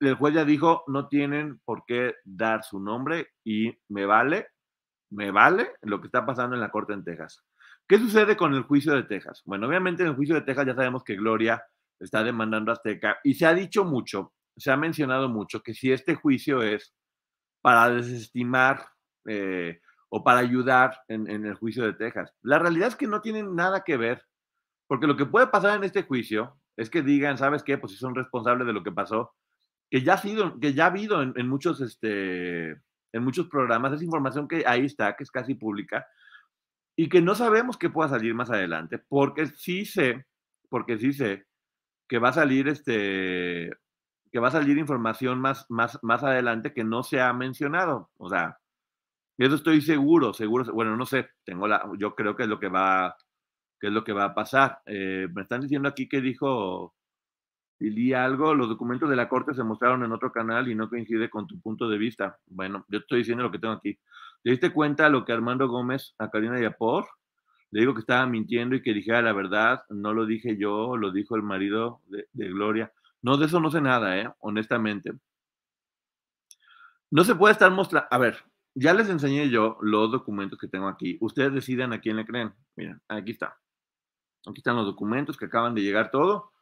[0.00, 4.48] el juez ya dijo, no tienen por qué dar su nombre y me vale,
[5.10, 7.42] me vale lo que está pasando en la corte en Texas.
[7.88, 9.42] ¿Qué sucede con el juicio de Texas?
[9.44, 11.62] Bueno, obviamente en el juicio de Texas ya sabemos que Gloria
[12.00, 15.92] está demandando a Azteca y se ha dicho mucho, se ha mencionado mucho que si
[15.92, 16.94] este juicio es
[17.60, 18.86] para desestimar
[19.26, 22.34] eh, o para ayudar en, el juicio de Texas.
[22.42, 24.22] La realidad es que no tienen nada que ver,
[24.86, 27.78] porque lo que puede pasar en este juicio es que digan, ¿sabes qué?
[27.78, 29.32] Pues si son responsables de lo que pasó,
[29.90, 33.92] que ya ha sido, que ya ha habido en, en muchos, este, en muchos programas,
[33.92, 36.06] esa información que ahí está, que es casi pública,
[36.96, 40.26] y que no sabemos qué pueda salir más adelante, porque sí sé,
[40.68, 41.46] porque sí sé
[42.08, 43.70] que va a salir este,
[44.30, 48.10] que va a salir información más, más, más adelante que no se ha mencionado.
[48.18, 48.58] O sea,
[49.38, 52.68] eso estoy seguro, seguro, bueno, no sé, tengo la, yo creo que es lo que
[52.68, 53.16] va,
[53.80, 54.80] que es lo que va a pasar.
[54.86, 56.94] Eh, me están diciendo aquí que dijo
[57.78, 61.30] Lili algo, los documentos de la corte se mostraron en otro canal y no coincide
[61.30, 62.38] con tu punto de vista.
[62.46, 63.98] Bueno, yo estoy diciendo lo que tengo aquí.
[64.42, 67.06] ¿Te diste cuenta lo que Armando Gómez a Karina Yapor?
[67.70, 69.84] Le digo que estaba mintiendo y que dijera la verdad.
[69.88, 72.92] No lo dije yo, lo dijo el marido de, Gloria.
[73.22, 74.30] No, de eso no sé nada, ¿eh?
[74.40, 75.12] honestamente.
[77.10, 78.08] No se puede estar mostrando.
[78.10, 81.18] A ver, ya les enseñé yo los documentos que tengo aquí.
[81.20, 82.52] Ustedes deciden a quién le creen.
[82.76, 83.58] Miren, aquí está.
[84.46, 86.52] Aquí están los documentos que acaban de llegar todo.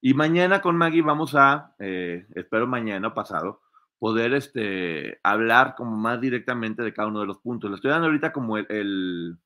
[0.00, 3.62] Y mañana con Maggie vamos a, eh, espero mañana pasado,
[3.98, 7.70] poder este, hablar como más directamente de cada uno de los puntos.
[7.70, 9.36] Le estoy dando ahorita como el,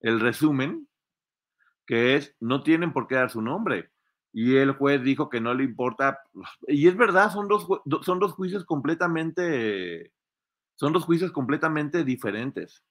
[0.00, 0.88] el, resumen,
[1.86, 3.90] que es, no tienen por qué dar su nombre.
[4.32, 6.20] Y el juez dijo que no le importa.
[6.68, 7.66] Y es verdad, son dos,
[8.02, 10.12] son dos juicios completamente,
[10.76, 12.82] son dos juicios completamente diferentes.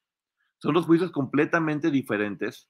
[0.57, 2.69] Son dos juicios completamente diferentes.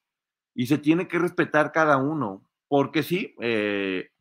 [0.53, 2.45] Y se tiene que respetar cada uno.
[2.67, 4.11] Porque sí, eh,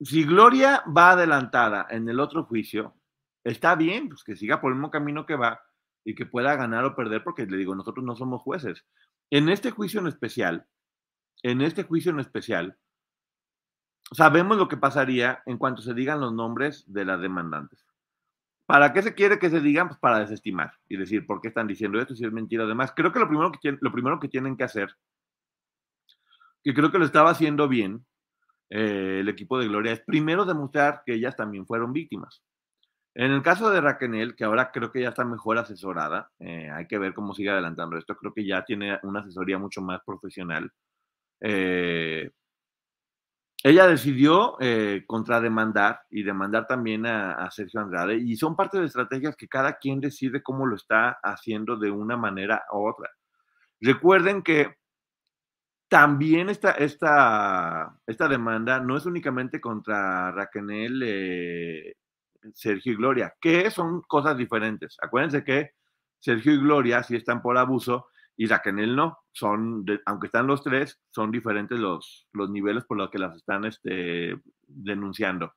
[0.00, 2.94] si Gloria va adelantada en el otro juicio,
[3.44, 5.60] está bien, pues que siga por el mismo camino que va
[6.04, 8.86] y que pueda ganar o perder, porque le digo, nosotros no somos jueces.
[9.30, 10.66] En este juicio en especial,
[11.42, 12.78] en este juicio en especial,
[14.12, 17.86] sabemos lo que pasaría en cuanto se digan los nombres de las demandantes.
[18.66, 19.88] ¿Para qué se quiere que se digan?
[19.88, 22.64] Pues para desestimar y decir por qué están diciendo esto si es mentira.
[22.64, 24.96] Además, creo que lo primero que, lo primero que tienen que hacer,
[26.62, 28.06] que creo que lo estaba haciendo bien,
[28.70, 32.42] eh, el equipo de Gloria es primero demostrar que ellas también fueron víctimas.
[33.14, 36.86] En el caso de Raquel, que ahora creo que ya está mejor asesorada, eh, hay
[36.86, 40.70] que ver cómo sigue adelantando esto, creo que ya tiene una asesoría mucho más profesional.
[41.40, 42.30] Eh,
[43.62, 44.56] ella decidió
[45.06, 49.76] contrademandar y demandar también a, a, Sergio Andrade y son parte de estrategias que cada
[49.76, 53.10] quien decide cómo lo está haciendo de una manera u otra.
[53.80, 54.79] Recuerden que
[55.90, 61.96] también esta, esta, esta demanda no es únicamente contra Raquel, eh,
[62.54, 64.96] Sergio y Gloria, que son cosas diferentes.
[65.02, 65.72] Acuérdense que
[66.20, 69.18] Sergio y Gloria sí están por abuso y Raquel no.
[69.32, 73.64] Son, aunque están los tres, son diferentes los, los niveles por los que las están
[73.64, 75.52] este, denunciando.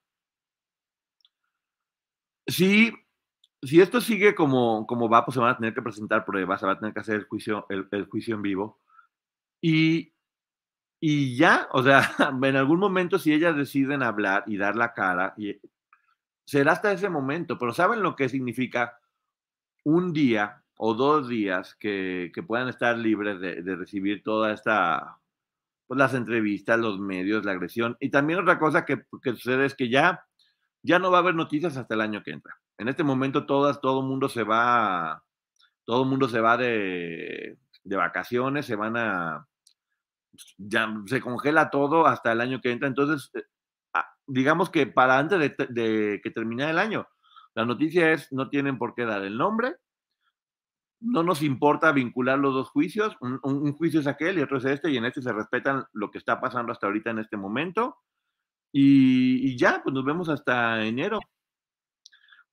[2.47, 2.91] Si,
[3.61, 6.71] si esto sigue como, va, pues se van a tener que presentar pruebas, se va
[6.71, 8.79] a tener que hacer el juicio, el juicio en vivo.
[9.61, 10.12] Y
[11.05, 15.33] y ya, o sea, en algún momento si ellas deciden hablar y dar la cara,
[15.35, 15.59] y
[16.45, 18.97] será hasta ese momento, pero ¿saben lo que significa
[19.83, 25.17] un día o dos días que, puedan estar libres de, recibir toda esta,
[25.87, 27.97] pues las entrevistas, los medios, la agresión?
[27.99, 30.25] Y también otra cosa que, sucede es que ya,
[30.83, 32.55] ya no va a haber noticias hasta el año que entra.
[32.77, 35.21] En este momento todas, todo el mundo se va,
[35.83, 39.45] todo el mundo se va de, de vacaciones, se van a,
[40.57, 42.87] ya se congela todo hasta el año que entra.
[42.87, 43.43] Entonces, eh,
[43.93, 47.07] ah, digamos que para antes de, que termine el año,
[47.55, 49.75] la noticia es, no tienen por qué dar el nombre,
[50.99, 54.89] no nos importa vincular los dos juicios, un, juicio es aquel y otro es este,
[54.89, 57.97] y en este se respetan lo que está pasando hasta ahorita en este momento.
[58.71, 61.19] Y, ya, pues nos vemos hasta enero.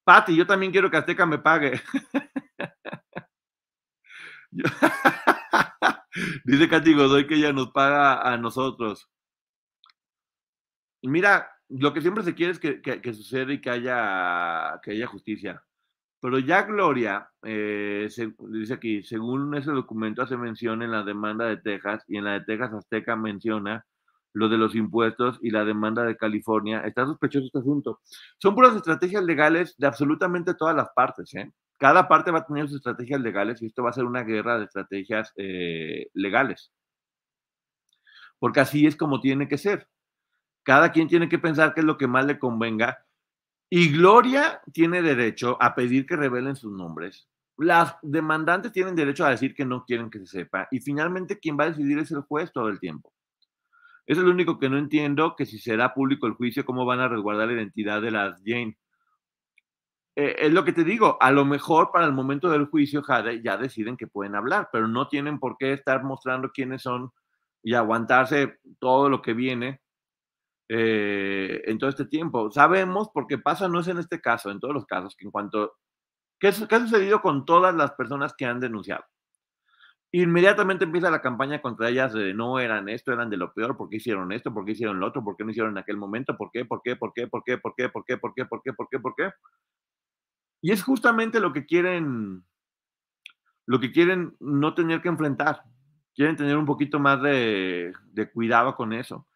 [0.04, 1.80] Pati, yo también quiero que Azteca me pague.
[6.44, 9.08] Dice Katy Godoy que ella nos paga a nosotros.
[11.02, 15.06] Mira, lo que siempre se quiere es que, que, suceda y que haya, que haya
[15.06, 15.62] justicia.
[16.20, 18.08] Pero ya Gloria, eh,
[18.50, 22.32] dice aquí, según ese documento hace mención en la demanda de Texas y en la
[22.32, 23.86] de Texas Azteca menciona
[24.32, 26.80] lo de los impuestos y la demanda de California.
[26.80, 28.00] Está sospechoso este asunto.
[28.38, 31.34] Son puras estrategias legales de absolutamente todas las partes.
[31.34, 31.50] ¿eh?
[31.80, 34.58] Cada parte va a tener sus estrategias legales y esto va a ser una guerra
[34.58, 36.70] de estrategias eh, legales.
[38.38, 39.88] Porque así es como tiene que ser.
[40.62, 43.06] Cada quien tiene que pensar qué es lo que más le convenga.
[43.70, 47.30] Y Gloria tiene derecho a pedir que revelen sus nombres.
[47.56, 50.68] Las demandantes tienen derecho a decir que no quieren que se sepa.
[50.70, 53.10] Y finalmente quien va a decidir es el juez todo el tiempo.
[54.04, 57.00] Eso es lo único que no entiendo, que si será público el juicio, cómo van
[57.00, 58.76] a resguardar la identidad de las Jane.
[60.20, 63.02] Eh, es lo que te digo, a lo mejor para el momento del juicio,
[63.42, 67.10] ya deciden que pueden hablar, pero no tienen por qué estar mostrando quiénes son
[67.62, 69.80] y aguantarse todo lo que viene
[70.68, 72.50] eh, en todo este tiempo.
[72.50, 75.72] Sabemos, porque pasa, no es en este caso, en todos los casos, que en cuanto...
[76.38, 79.04] ¿Qué, ha sucedido con todas las personas que han denunciado?
[80.12, 83.88] Inmediatamente empieza la campaña contra ellas de no eran esto, eran de lo peor, ¿por
[83.88, 84.52] qué hicieron esto?
[84.52, 85.24] ¿Por qué hicieron lo otro?
[85.24, 86.36] ¿Por qué no hicieron en aquel momento?
[86.36, 86.66] ¿Por qué?
[86.66, 86.94] ¿Por qué?
[86.96, 87.26] ¿Por qué?
[87.26, 87.56] ¿Por qué?
[87.56, 87.88] ¿Por qué?
[87.88, 88.18] ¿Por qué?
[88.18, 88.44] ¿Por qué?
[88.44, 88.72] ¿Por qué?
[88.74, 88.98] ¿Por qué?
[88.98, 89.30] ¿Por qué?
[90.62, 92.44] Y es justamente lo que quieren,
[93.66, 95.62] lo que quieren no tener que enfrentar.
[96.14, 97.92] Quieren tener un poquito más de,
[98.32, 99.26] cuidado con eso.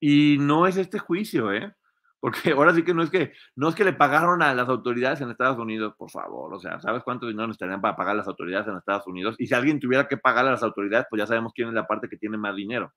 [0.00, 1.74] Y no es este juicio, ¿eh?
[2.20, 5.20] Porque ahora sí que no es que no es que le pagaron a las autoridades
[5.20, 8.66] en Estados Unidos, por favor, o sea, ¿sabes cuánto dinero necesitarían para pagar las autoridades
[8.66, 9.36] en Estados Unidos?
[9.38, 11.86] Y si alguien tuviera que pagar a las autoridades, pues ya sabemos quién es la
[11.86, 12.92] parte que tiene más dinero.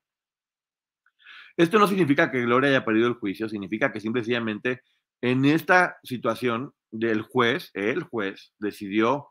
[1.56, 4.82] Esto no significa que Gloria haya perdido el juicio, significa que simplemente
[5.20, 9.28] en esta situación del juez, el juez, decidió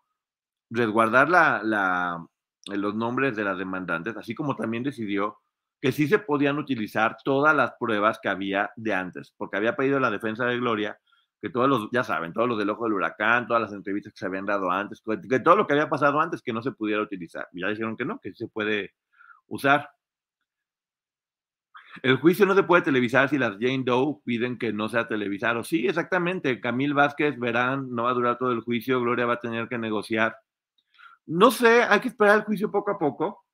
[0.70, 2.26] resguardar la,
[2.66, 5.40] los nombres de las demandantes, así como también decidió
[5.82, 10.00] que sí se podían utilizar todas las pruebas que había de antes, porque había pedido
[10.00, 11.00] la defensa de Gloria
[11.40, 14.18] que todos los, ya saben, todos los del ojo del huracán, todas las entrevistas que
[14.18, 17.02] se habían dado antes, que todo lo que había pasado antes que no se pudiera
[17.02, 17.48] utilizar.
[17.54, 18.96] Ya dijeron que no, que sí se puede
[19.46, 19.88] usar.
[22.02, 25.64] El juicio no se puede televisar si las Jane Doe piden que no sea televisado.
[25.64, 26.60] Sí, exactamente.
[26.60, 29.02] Camil Vázquez, verán, no va a durar todo el juicio.
[29.02, 30.36] Gloria va a tener que negociar.
[31.26, 33.46] No sé, hay que esperar el juicio poco a poco.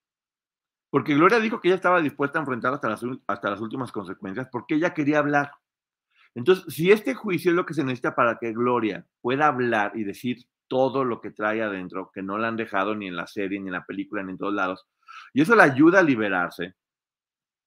[0.89, 4.47] Porque Gloria dijo que ella estaba dispuesta a enfrentar hasta las, hasta las últimas consecuencias
[4.51, 5.51] porque ella quería hablar.
[6.35, 10.03] Entonces, si este juicio es lo que se necesita para que Gloria pueda hablar y
[10.03, 13.59] decir todo lo que trae adentro, que no la han dejado ni en la serie,
[13.59, 14.87] ni en la película, ni en todos lados,
[15.33, 16.75] y eso la ayuda a liberarse,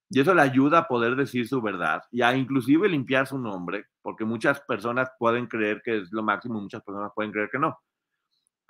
[0.09, 3.87] y eso le ayuda a poder decir su verdad y a inclusive limpiar su nombre,
[4.03, 7.79] porque muchas personas pueden creer que es lo máximo, muchas personas pueden creer que no.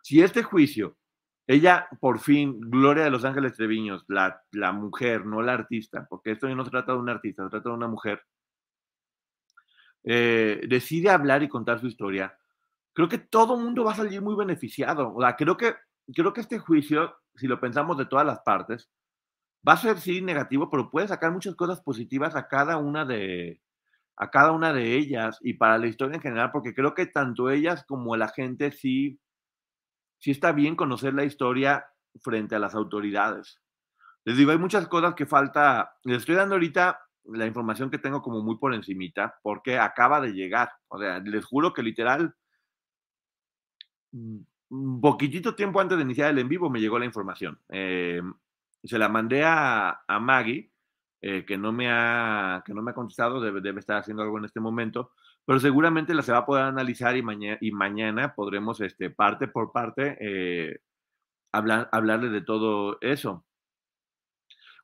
[0.02, 0.96] Si este juicio,
[1.46, 6.32] ella por fin, Gloria de los Ángeles Treviños, la, la mujer, no la artista, porque
[6.32, 8.22] esto no se trata de un artista, se trata de una mujer,
[10.04, 12.36] eh, decide hablar y contar su historia,
[12.92, 15.12] creo que todo el mundo va a salir muy beneficiado.
[15.14, 15.74] O sea, creo que,
[16.14, 18.88] creo que este juicio, si lo pensamos de todas las partes,
[19.66, 23.60] va a ser sí negativo, pero puede sacar muchas cosas positivas a cada una de
[24.18, 27.50] a cada una de ellas y para la historia en general, porque creo que tanto
[27.50, 29.20] ellas como la gente sí,
[30.18, 31.86] sí está bien conocer la historia
[32.22, 33.60] frente a las autoridades.
[34.24, 35.96] Les digo, hay muchas cosas que falta.
[36.02, 40.32] Les estoy dando ahorita la información que tengo como muy por encimita, porque acaba de
[40.32, 40.70] llegar.
[40.88, 42.34] O sea, les juro que literal,
[44.12, 47.60] un mm, poquitito tiempo antes de iniciar el en vivo me llegó la información.
[47.68, 48.22] Eh,
[48.86, 50.70] se la mandé a, Maggie,
[51.20, 54.38] eh, que, no me ha, que no me ha contestado, debe, debe, estar haciendo algo
[54.38, 55.12] en este momento,
[55.44, 59.48] pero seguramente la se va a poder analizar y, mañana y mañana podremos, este, parte
[59.48, 60.80] por parte, eh,
[61.52, 63.46] hablar, hablarle de todo eso.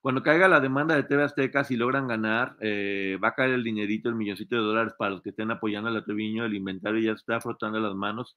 [0.03, 3.62] Cuando caiga la demanda de TV Azteca, si logran ganar, eh, va a caer el
[3.62, 7.00] dinerito, el milloncito de dólares para los que estén apoyando a la Treviño, el inventario
[7.00, 8.36] ya está frotando las manos.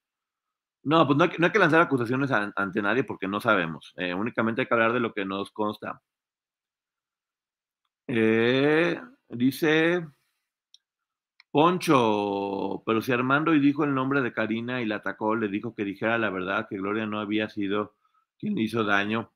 [0.86, 3.92] No, pues no hay, no hay que lanzar acusaciones ante nadie porque no sabemos.
[3.96, 6.00] Eh, únicamente hay que hablar de lo que nos consta.
[8.06, 10.06] Eh, dice
[11.50, 15.74] Poncho, pero si Armando y dijo el nombre de Karina y la atacó, le dijo
[15.74, 17.96] que dijera la verdad, que Gloria no había sido
[18.38, 19.32] quien hizo daño.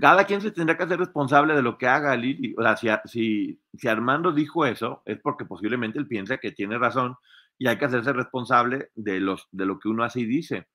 [0.00, 2.54] Cada quien se tendrá que hacer responsable de lo que haga Lili.
[2.56, 7.16] O sea, si, si Armando dijo eso, es porque posiblemente él piensa que tiene razón
[7.62, 10.66] y hay que hacerse responsable de, los, de lo que uno hace y dice.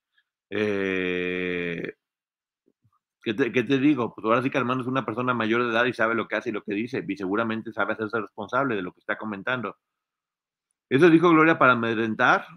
[0.50, 1.96] Eh,
[3.22, 4.16] ¿qué, te, ¿Qué te digo?
[4.16, 6.38] Pues ahora sí que Armando es una persona mayor de edad y sabe lo que
[6.38, 9.76] hace y lo que dice, y seguramente sabe hacerse responsable de lo que está comentando.
[10.88, 12.48] ¿Eso dijo Gloria para amedrentar?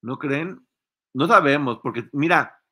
[0.00, 0.66] ¿No creen?
[1.12, 2.62] No sabemos, porque mira,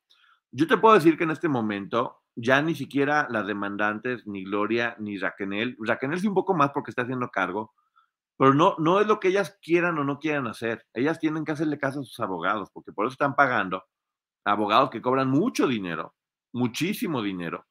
[0.52, 4.96] yo te puedo decir que en este momento ya ni siquiera las demandantes, ni Gloria,
[4.98, 7.74] ni Raquel, Raquel sí un poco más porque está haciendo cargo,
[8.36, 10.86] pero no, no es lo que ellas quieran o no quieran hacer.
[10.92, 13.84] Ellas tienen que hacerle caso a sus abogados, porque por eso están pagando
[14.44, 16.14] abogados que cobran mucho dinero,
[16.52, 17.66] muchísimo dinero,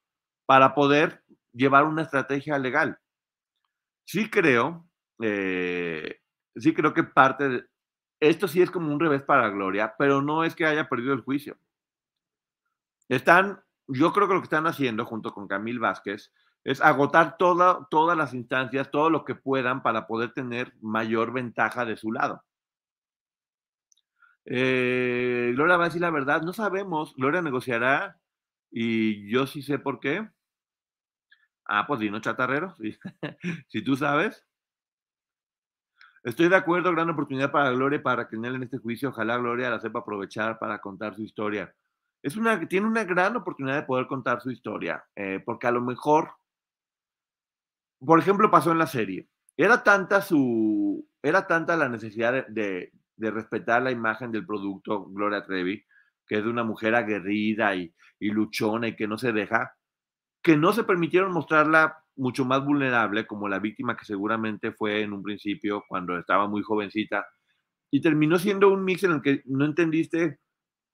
[0.45, 2.97] para poder llevar una estrategia legal.
[4.05, 4.88] Sí creo,
[5.22, 6.20] eh,
[6.55, 7.66] sí creo que parte de,
[8.20, 11.22] esto sí es como un revés para Gloria, pero no es que haya perdido el
[11.22, 11.57] juicio.
[13.09, 16.32] Están, yo creo que lo que están haciendo junto con Camil Vázquez
[16.64, 21.86] es agotar toda, todas las instancias, todo lo que puedan para poder tener mayor ventaja
[21.86, 22.43] de su lado.
[24.45, 28.20] Eh, Gloria va a decir la verdad, no sabemos, Gloria negociará
[28.72, 30.28] y yo sí sé por qué.
[31.66, 32.76] Ah, pues Dino Chatarrero,
[33.68, 34.45] si, tú sabes.
[36.24, 39.09] Estoy de acuerdo, gran oportunidad para Gloria para Raquel en este juicio.
[39.09, 41.74] Ojalá Gloria la sepa aprovechar para contar su historia.
[42.22, 45.82] Es una, tiene una gran oportunidad de poder contar su historia, eh, porque a lo
[45.82, 46.32] mejor,
[48.06, 49.28] por ejemplo, pasó en la serie.
[49.58, 55.43] Era tanta su, era tanta la necesidad de, de, respetar la imagen del producto Gloria
[55.43, 55.84] Trevi,
[56.28, 59.76] que es de una mujer aguerrida y, y luchona y que no se deja,
[60.41, 65.14] que no se permitieron mostrarla mucho más vulnerable como la víctima que seguramente fue en
[65.14, 67.26] un principio cuando estaba muy jovencita
[67.91, 70.39] y terminó siendo un mix en el que no entendiste,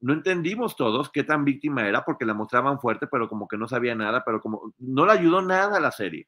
[0.02, 3.68] no entendimos todos qué tan víctima era porque la mostraban fuerte pero como que no
[3.68, 6.28] sabía nada, pero como no le ayudó nada a la serie,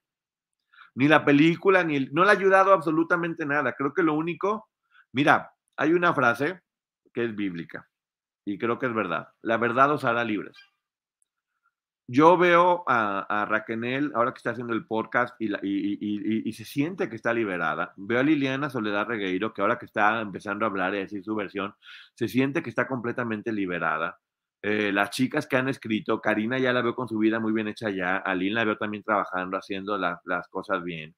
[0.96, 3.74] ni la película, ni el, no le ha ayudado absolutamente nada.
[3.74, 4.70] Creo que lo único,
[5.14, 6.62] mira, hay una frase
[7.14, 7.88] que es bíblica
[8.46, 10.58] y creo que es verdad, la verdad os hará libres
[12.12, 17.16] yo veo a, Raquel, ahora que está haciendo el podcast y, y, se siente que
[17.16, 17.94] está liberada.
[17.96, 21.34] Veo a Liliana Soledad Regueiro, que ahora que está empezando a hablar y decir su
[21.36, 21.74] versión,
[22.16, 24.20] se siente que está completamente liberada.
[24.64, 27.68] Eh, las chicas que han escrito, Karina ya la veo con su vida muy bien
[27.68, 31.16] hecha ya, Aline la veo también trabajando, haciendo la, las cosas bien.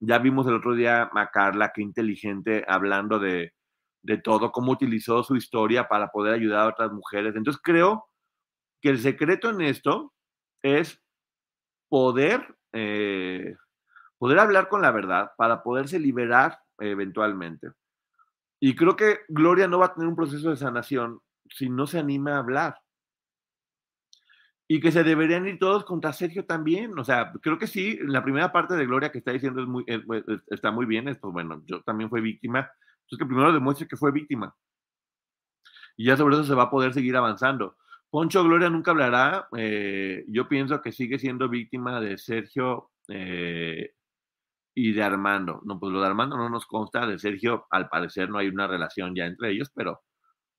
[0.00, 3.52] Ya vimos el otro día a Carla, qué inteligente, hablando de,
[4.02, 7.34] de todo, cómo utilizó su historia para poder ayudar a otras mujeres.
[7.36, 8.06] Entonces creo
[8.82, 10.12] que el secreto en esto
[10.62, 11.02] es
[11.88, 13.56] poder, eh,
[14.18, 17.70] poder hablar con la verdad para poderse liberar eventualmente.
[18.60, 21.20] Y creo que Gloria no va a tener un proceso de sanación
[21.50, 22.83] si no se anima a hablar.
[24.66, 26.98] Y que se deberían ir todos contra Sergio también.
[26.98, 29.84] O sea, creo que sí, la primera parte de Gloria que está diciendo es muy,
[29.86, 30.00] es,
[30.48, 31.08] está muy bien.
[31.08, 32.70] Es, pues bueno, yo también fui víctima.
[33.02, 34.54] Entonces que primero demuestre que fue víctima.
[35.96, 37.76] Y ya sobre eso se va a poder seguir avanzando.
[38.10, 39.48] Poncho Gloria nunca hablará.
[39.56, 43.92] Eh, yo pienso que sigue siendo víctima de Sergio eh,
[44.74, 45.60] y de Armando.
[45.64, 47.06] No, pues lo de Armando no nos consta.
[47.06, 50.02] De Sergio, al parecer, no hay una relación ya entre ellos, pero,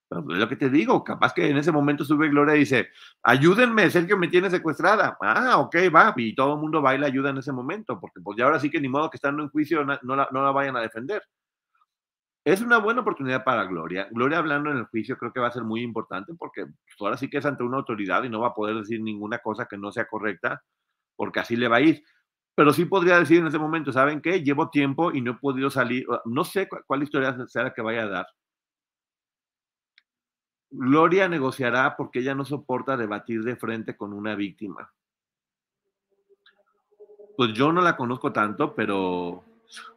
[0.08, 1.02] pero es lo que te digo.
[1.04, 2.88] Capaz que en ese momento sube Gloria y dice:
[3.22, 5.16] Ayúdenme, Sergio me tiene secuestrada.
[5.20, 6.14] Ah, ok, va.
[6.16, 8.60] Y todo el mundo va y la ayuda en ese momento, porque pues ya ahora
[8.60, 10.80] sí que ni modo que estando en juicio no, no, la, no la vayan a
[10.80, 11.22] defender
[12.46, 14.06] es una buena oportunidad para Gloria.
[14.12, 17.16] Gloria hablando en el juicio creo que va a ser muy importante porque pues, ahora
[17.16, 19.76] sí que es ante una autoridad y no va a poder decir ninguna cosa que
[19.76, 20.62] no sea correcta
[21.16, 22.04] porque así le va a ir.
[22.54, 24.44] Pero sí podría decir en ese momento, ¿saben qué?
[24.44, 26.06] Llevo tiempo y no he podido salir.
[26.24, 28.26] No sé cuál, historia será que vaya a dar.
[30.70, 34.92] Gloria negociará porque ella no soporta debatir de frente con una víctima.
[37.36, 39.44] Pues yo no la conozco tanto, pero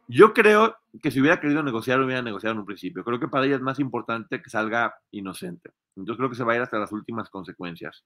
[0.08, 3.04] yo creo que si hubiera querido negociar, hubiera negociado en un principio.
[3.04, 5.70] Creo que para ella es más importante que salga inocente.
[5.96, 8.04] Entonces creo que se va a ir hasta las últimas consecuencias.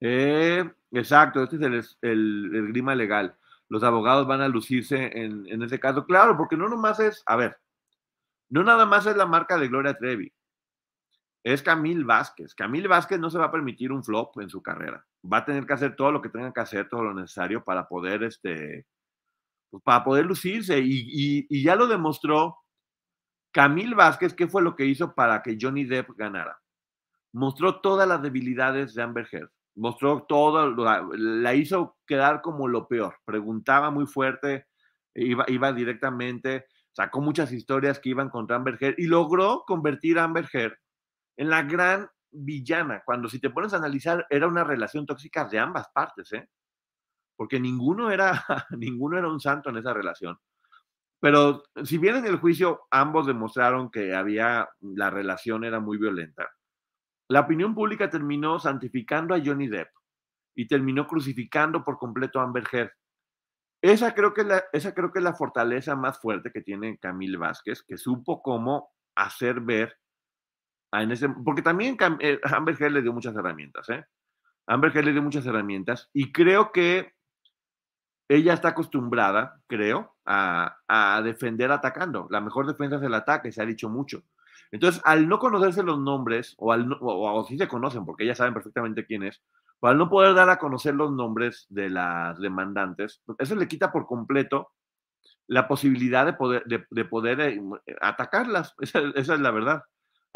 [0.00, 3.36] Eh, exacto, este es el, el, grima legal.
[3.68, 6.04] Los abogados van a lucirse en, en ese caso.
[6.04, 7.58] Claro, porque no nomás es, a ver,
[8.48, 10.32] no nada más es la marca de Gloria Trevi.
[11.46, 12.56] Es Camil Vázquez.
[12.56, 15.06] Camil Vázquez no se va a permitir un flop en su carrera.
[15.32, 17.86] va a tener que hacer todo lo que tenga que hacer, todo lo necesario para
[17.86, 18.84] poder, este,
[19.70, 20.80] pues, para poder lucirse.
[20.82, 22.56] Y, ya lo demostró
[23.52, 26.60] Camil Vázquez, ¿qué fue lo que hizo para que Johnny Depp ganara?
[27.32, 29.50] Mostró todas las debilidades de Amber Heard.
[29.76, 30.74] Mostró todo,
[31.16, 33.18] la hizo quedar como lo peor.
[33.24, 34.66] Preguntaba muy fuerte,
[35.14, 40.24] iba, iba directamente, sacó muchas historias que iban contra Amber Heard y logró convertir a
[40.24, 40.76] Amber Heard
[41.36, 45.58] en la gran villana, cuando si te pones a analizar, era una relación tóxica de
[45.58, 46.48] ambas partes, ¿eh?
[47.36, 48.44] Porque ninguno era,
[48.78, 50.38] ninguno era un santo en esa relación.
[51.20, 56.50] Pero si bien en el juicio ambos demostraron que había, la relación era muy violenta,
[57.28, 59.88] la opinión pública terminó santificando a Johnny Depp
[60.54, 62.92] y terminó crucificando por completo a Amber Heard.
[63.82, 66.98] Esa creo que es la, esa creo que es la fortaleza más fuerte que tiene
[66.98, 69.98] Camille Vázquez, que supo cómo hacer ver
[70.92, 74.04] ese, porque también eh, Amber Heard le dio muchas herramientas, ¿eh?
[74.66, 77.14] Amber Heard le dio muchas herramientas y creo que
[78.28, 82.26] ella está acostumbrada, creo, a, defender atacando.
[82.30, 84.24] La mejor defensa es el ataque, se ha dicho mucho.
[84.72, 88.54] Entonces, al no conocerse los nombres, o, al o, sí se conocen, porque ellas saben
[88.54, 89.42] perfectamente quién es,
[89.80, 93.68] pero al no poder dar a conocer los nombres de las demandantes, pues, eso le
[93.68, 94.72] quita por completo
[95.46, 97.60] la posibilidad de poder, de, poder eh,
[98.00, 98.74] atacarlas.
[98.80, 99.84] esa, es la verdad.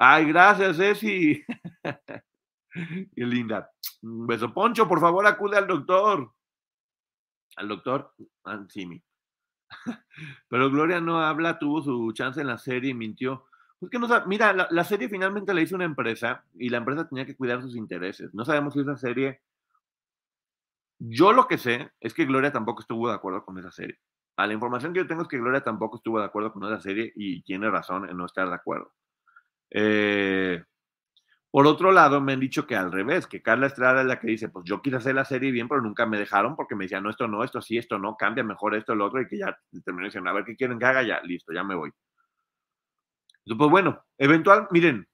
[0.02, 1.44] Ay, gracias, Ceci.
[2.72, 3.70] Qué linda.
[4.00, 4.50] Un beso.
[4.54, 6.32] Poncho, por favor, acude al doctor.
[7.56, 9.02] Al doctor Ansimi.
[10.48, 13.44] Pero Gloria no habla, tuvo su chance en la serie y mintió.
[13.78, 17.06] Pues que no mira, la, la, serie finalmente la hizo una empresa y la empresa
[17.06, 18.32] tenía que cuidar sus intereses.
[18.32, 19.42] No sabemos si esa serie.
[20.98, 23.98] Yo lo que sé es que Gloria tampoco estuvo de acuerdo con esa serie.
[24.36, 26.80] A la información que yo tengo es que Gloria tampoco estuvo de acuerdo con esa
[26.80, 28.94] serie y tiene razón en no estar de acuerdo.
[29.70, 30.62] Eh,
[31.50, 34.28] por otro lado, me han dicho que al revés, que Carla Estrada es la que
[34.28, 37.02] dice, pues yo quise hacer la serie bien, pero nunca me dejaron porque me decían,
[37.02, 39.58] no, esto no, esto sí, esto no, cambia mejor esto, lo otro, y que ya
[39.84, 41.90] terminó diciendo, a ver qué quieren que haga, ya, listo, ya me voy.
[43.44, 45.08] Entonces, pues bueno, eventual, miren,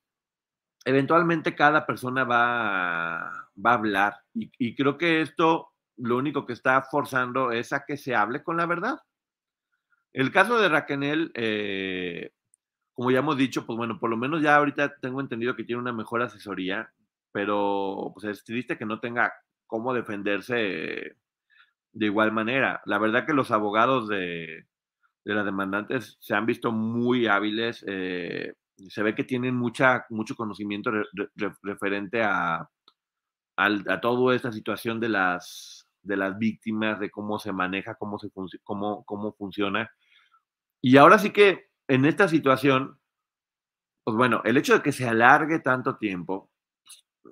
[0.85, 6.53] eventualmente cada persona va, va a hablar y, y, creo que esto lo único que
[6.53, 8.99] está forzando es a que se hable con la verdad.
[10.13, 12.31] El caso de Raquel, eh,
[12.97, 15.83] como ya hemos dicho, pues bueno, por lo menos ya ahorita tengo entendido que tiene
[15.83, 16.91] una mejor asesoría,
[17.31, 19.35] pero pues es triste que no tenga
[19.67, 21.17] cómo defenderse
[21.93, 22.81] de igual manera.
[22.87, 24.65] La verdad que los abogados de,
[25.27, 28.55] de las demandantes se han visto muy hábiles, eh,
[28.89, 30.91] se ve que tienen mucha, mucho conocimiento
[31.63, 32.67] referente a,
[33.57, 38.31] a, toda esta situación de las, de las víctimas, de cómo se maneja, cómo, se
[38.65, 39.91] cómo, cómo funciona.
[40.81, 42.99] Y ahora sí que en esta situación,
[44.05, 46.51] pues bueno, el hecho de que se alargue tanto tiempo,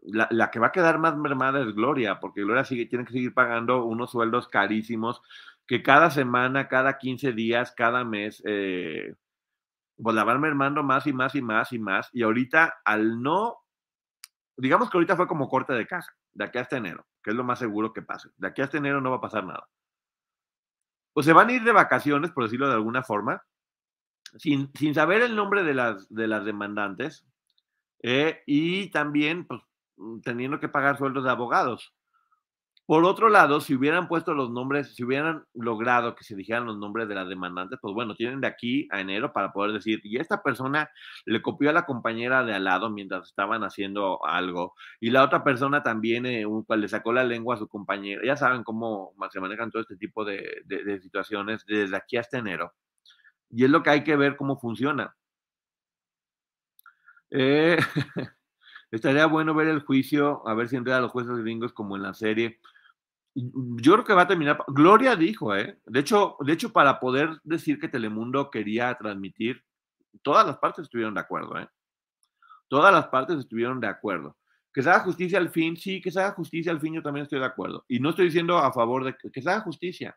[0.02, 3.12] la, la, que va a quedar más mermada es Gloria, porque Gloria sigue, tiene que
[3.12, 5.22] seguir pagando unos sueldos carísimos
[5.66, 9.14] que cada semana, cada 15 días, cada mes, eh,
[9.96, 12.10] pues la van mermando más y más y más y más.
[12.12, 13.58] Y ahorita, al no,
[14.56, 17.44] digamos que ahorita fue como corte de caja, de aquí hasta enero, que es lo
[17.44, 18.30] más seguro que pase.
[18.36, 19.66] De aquí hasta enero no va a pasar nada.
[21.12, 23.42] Pues se van a ir de vacaciones, por decirlo de alguna forma,
[24.38, 27.26] sin, saber el nombre de las, de las demandantes
[28.02, 29.60] eh, y también pues,
[29.96, 31.94] mm, teniendo que pagar sueldos de abogados.
[32.86, 36.76] Por otro lado, si hubieran puesto los nombres, si hubieran logrado que se dijeran los
[36.76, 40.18] nombres de las demandantes, pues bueno, tienen de aquí a enero para poder decir, y
[40.18, 40.90] esta persona
[41.24, 45.42] le copió a la compañera de al lado mientras estaban haciendo algo, y la otra
[45.42, 46.44] persona también eh,
[46.76, 48.20] le sacó la lengua a su compañera.
[48.22, 52.74] Ya saben cómo se manejan todo este tipo de, de situaciones desde aquí hasta enero.
[53.54, 55.14] Y es lo que hay que ver cómo funciona.
[57.30, 57.78] Eh,
[58.90, 62.02] estaría bueno ver el juicio, a ver si entra a los jueces gringos como en
[62.02, 62.58] la serie.
[63.34, 64.58] Yo creo que va a terminar.
[64.68, 65.78] Gloria dijo, ¿eh?
[65.86, 69.64] De hecho, de hecho, para poder decir que Telemundo quería transmitir,
[70.22, 71.68] todas las partes estuvieron de acuerdo, ¿eh?
[72.68, 74.36] Todas las partes estuvieron de acuerdo.
[74.72, 77.22] Que se haga justicia al fin, sí, que se haga justicia al fin, yo también
[77.22, 77.84] estoy de acuerdo.
[77.86, 80.16] Y no estoy diciendo a favor de que se haga justicia.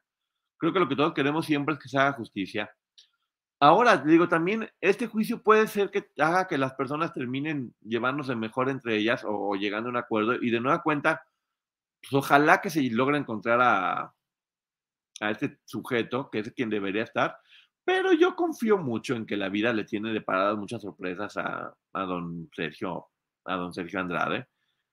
[0.57, 2.71] Creo que lo que todos queremos siempre es que se haga justicia
[3.59, 8.69] Ahora, digo, también este juicio puede ser que haga que las personas terminen llevándose mejor
[8.69, 11.25] entre ellas o, llegando a un acuerdo y de nueva cuenta,
[12.01, 14.13] pues ojalá que se logre encontrar a,
[15.21, 17.39] a este sujeto, que es quien debería estar,
[17.83, 22.03] pero yo confío mucho en que la vida le tiene deparadas muchas sorpresas a, a
[22.03, 23.07] don Sergio,
[23.45, 24.47] a don Sergio Andrade,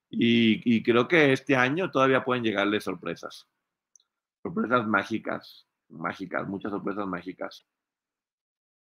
[0.08, 3.46] y, y creo que este año todavía pueden llegarle sorpresas,
[4.42, 7.66] sorpresas mágicas, mágicas, muchas sorpresas mágicas.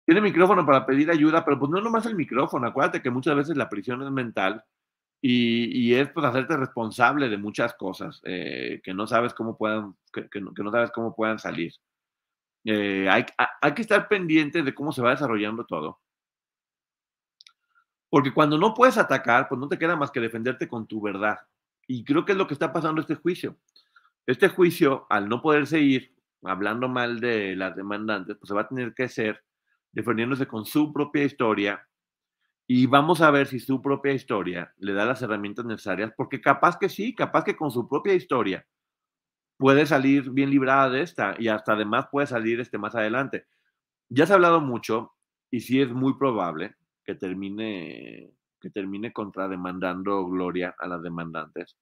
[0.06, 2.68] Tiene micrófono para pedir ayuda, pero pues no nomás el micrófono.
[2.68, 4.64] Acuérdate que muchas veces la prisión es mental
[5.22, 10.40] y, es pues hacerte responsable de muchas cosas eh, que no sabes cómo puedan, que,
[10.40, 11.74] no, sabes cómo puedan salir.
[12.66, 13.26] Eh, hay,
[13.62, 16.00] hay que estar pendiente de cómo se va desarrollando todo.
[18.10, 21.40] Porque cuando no puedes atacar, pues no te queda más que defenderte con tu verdad.
[21.88, 23.58] Y creo que es lo que está pasando este juicio.
[24.28, 28.68] Este juicio, al no poder seguir hablando mal de las demandantes, pues se va a
[28.68, 29.44] tener que hacer
[29.96, 31.88] defendiéndose con su propia historia.
[32.68, 36.78] Y vamos a ver si su propia historia le da las herramientas necesarias, porque capaz
[36.78, 38.66] que sí, capaz que con su propia historia
[39.58, 43.46] puede salir bien librada de esta y hasta además puede salir este más adelante.
[44.10, 45.14] Ya se ha hablado mucho
[45.50, 46.76] y sí es muy probable
[47.06, 51.78] que termine que termine contrademandando Gloria a las demandantes.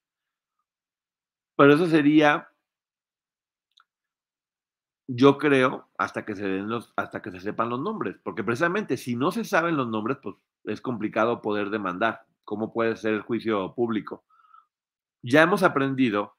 [1.56, 2.48] Pero eso sería,
[5.06, 8.96] yo creo, hasta que se den los, hasta que se sepan los nombres, porque precisamente
[8.96, 12.22] si no se saben los nombres, pues es complicado poder demandar.
[12.44, 14.24] ¿Cómo puede ser el juicio público?
[15.22, 16.36] Ya hemos aprendido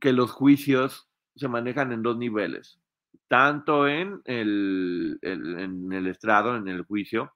[0.00, 2.80] que los juicios se manejan en dos niveles,
[3.28, 7.32] tanto en el, en el estrado, en el juicio,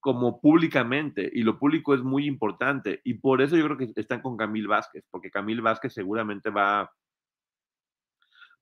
[0.00, 4.20] como públicamente, y lo público es muy importante, y por eso yo creo que están
[4.20, 6.90] con Camil Vázquez, porque Camil Vázquez seguramente va,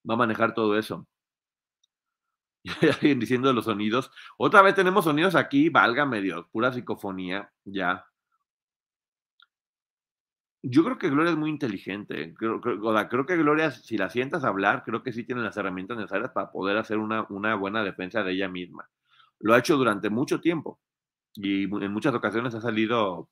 [0.09, 1.07] va a manejar todo eso.
[3.03, 4.11] Y diciendo los sonidos.
[4.39, 8.05] Otra vez tenemos sonidos aquí, valga medio, pura psicofonía, ya.
[10.63, 12.35] Yo creo que Gloria es muy inteligente.
[12.35, 16.33] Creo, creo, que Gloria, si la sientas hablar, creo que sí tiene las herramientas necesarias
[16.33, 18.89] para poder hacer una, una buena defensa de ella misma.
[19.39, 20.79] Lo ha hecho durante mucho tiempo
[21.35, 23.31] y en muchas ocasiones ha salido,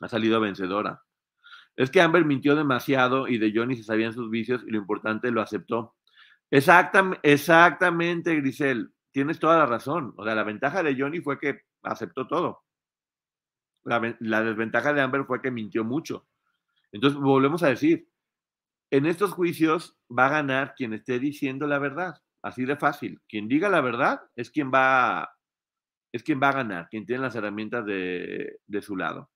[0.00, 1.02] ha salido vencedora.
[1.76, 5.30] Es que Amber mintió demasiado y de Johnny se sabían sus vicios y lo importante
[5.30, 5.96] lo aceptó.
[6.50, 8.92] Exactamente, Grisel.
[9.10, 10.14] Tienes toda la razón.
[10.16, 12.62] O sea, la ventaja de Johnny fue que aceptó todo.
[13.84, 16.26] La, la desventaja de Amber fue que mintió mucho.
[16.92, 18.08] Entonces, volvemos a decir,
[18.90, 22.22] en estos juicios va a ganar quien esté diciendo la verdad.
[22.42, 23.20] Así de fácil.
[23.28, 25.30] Quien diga la verdad es quien va
[26.12, 29.30] es quien va a ganar, quien tiene las herramientas de, su lado.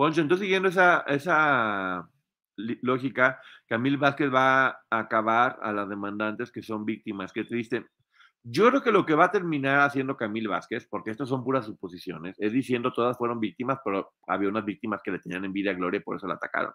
[0.00, 2.08] Poncho, entonces siguiendo esa, esa
[2.56, 7.34] lógica, Camil Vázquez va a acabar a las demandantes que son víctimas.
[7.34, 7.84] Qué triste.
[8.42, 11.66] Yo creo que lo que va a terminar haciendo Camil Vázquez, porque estas son puras
[11.66, 15.74] suposiciones, es diciendo todas fueron víctimas, pero había unas víctimas que le tenían envidia a
[15.74, 16.72] Gloria y por eso la atacaron.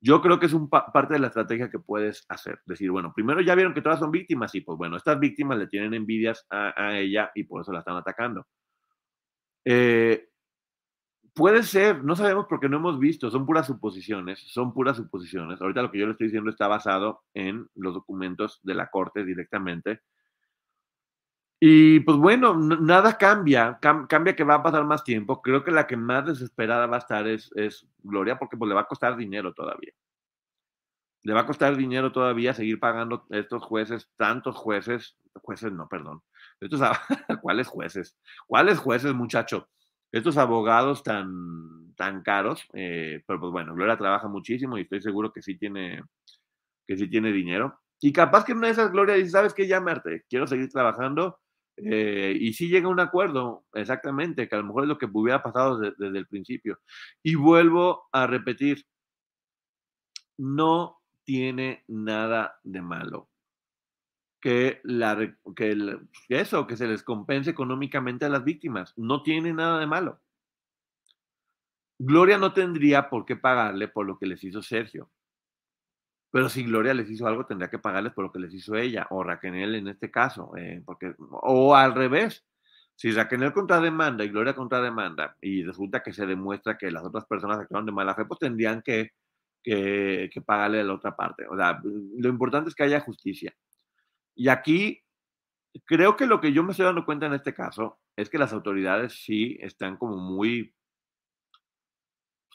[0.00, 2.60] Yo creo que es un parte de la estrategia que puedes hacer.
[2.64, 5.66] Decir, bueno, primero ya vieron que todas son víctimas y pues bueno, estas víctimas le
[5.66, 8.46] tienen envidias a, ella y por eso la están atacando.
[9.64, 10.28] Eh,
[11.34, 15.60] puede ser, no sabemos porque no hemos visto, son puras suposiciones, son puras suposiciones.
[15.60, 19.24] Ahorita lo que yo le estoy diciendo está basado en los documentos de la corte
[19.24, 20.00] directamente.
[21.60, 25.40] Y pues bueno, nada cambia, cambia que va a pasar más tiempo.
[25.40, 28.74] Creo que la que más desesperada va a estar es, es Gloria porque pues le
[28.74, 29.92] va a costar dinero todavía.
[31.22, 36.22] Le va a costar dinero todavía seguir pagando estos jueces, tantos jueces, jueces no, perdón.
[37.42, 38.18] ¿Cuáles jueces?
[38.48, 39.68] ¿Cuáles jueces, muchacho?
[40.12, 45.32] Estos abogados tan, tan caros, eh, pero pues bueno, Gloria trabaja muchísimo y estoy seguro
[45.32, 46.02] que sí tiene,
[46.86, 47.80] que sí tiene dinero.
[48.00, 49.66] Y capaz que una de esas Gloria dice, ¿sabes qué?
[49.66, 51.38] Llamarte, quiero seguir trabajando
[51.76, 55.08] eh, y si llega a un acuerdo, exactamente, que a lo mejor es lo que
[55.12, 56.78] hubiera pasado desde, el principio.
[57.22, 58.84] Y vuelvo a repetir,
[60.36, 63.28] no tiene nada de malo
[64.42, 64.82] que,
[66.28, 68.92] eso, que se les compense económicamente a las víctimas.
[68.96, 70.20] No tiene nada de malo.
[71.98, 75.10] Gloria no tendría por qué pagarle por lo que les hizo Sergio.
[76.32, 79.06] Pero si Gloria les hizo algo, tendría que pagarles por lo que les hizo ella,
[79.10, 82.44] o Raquel en este caso, eh, porque, o al revés.
[82.96, 87.58] Si Raquel contrademanda y Gloria contrademanda, y resulta que se demuestra que las otras personas
[87.58, 89.12] actuaron de mala fe, pues tendrían que,
[89.62, 91.46] que, que pagarle a la otra parte.
[91.48, 93.54] O sea, lo importante es que haya justicia.
[94.34, 95.02] Y aquí
[95.86, 98.52] creo que lo que yo me estoy dando cuenta en este caso es que las
[98.52, 100.74] autoridades sí están como muy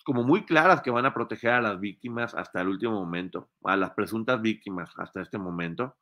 [0.04, 3.76] como muy claras que van a proteger a las víctimas hasta el último momento, a
[3.76, 5.98] las presuntas víctimas hasta este momento,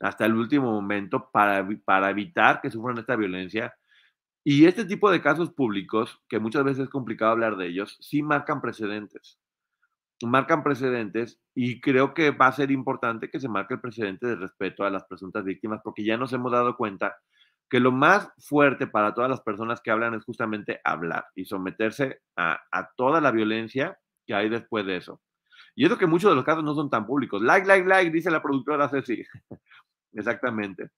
[0.00, 3.72] hasta el último momento para, para evitar que sufran esta violencia.
[4.44, 8.20] Y este tipo de casos públicos, que muchas veces es complicado hablar de ellos, sí
[8.20, 9.38] marcan precedentes.
[10.22, 14.36] Marcan precedentes y creo que va a ser importante que se marque el precedente de
[14.36, 17.16] respeto a las presuntas víctimas, porque ya nos hemos dado cuenta
[17.68, 22.20] que lo más fuerte para todas las personas que hablan es justamente hablar y someterse
[22.36, 22.58] a,
[22.96, 25.20] toda la violencia que hay después de eso.
[25.74, 27.42] Y eso que muchos de los casos no son tan públicos.
[27.42, 29.22] Like, like, like, dice la productora Ceci.
[30.12, 30.90] Exactamente.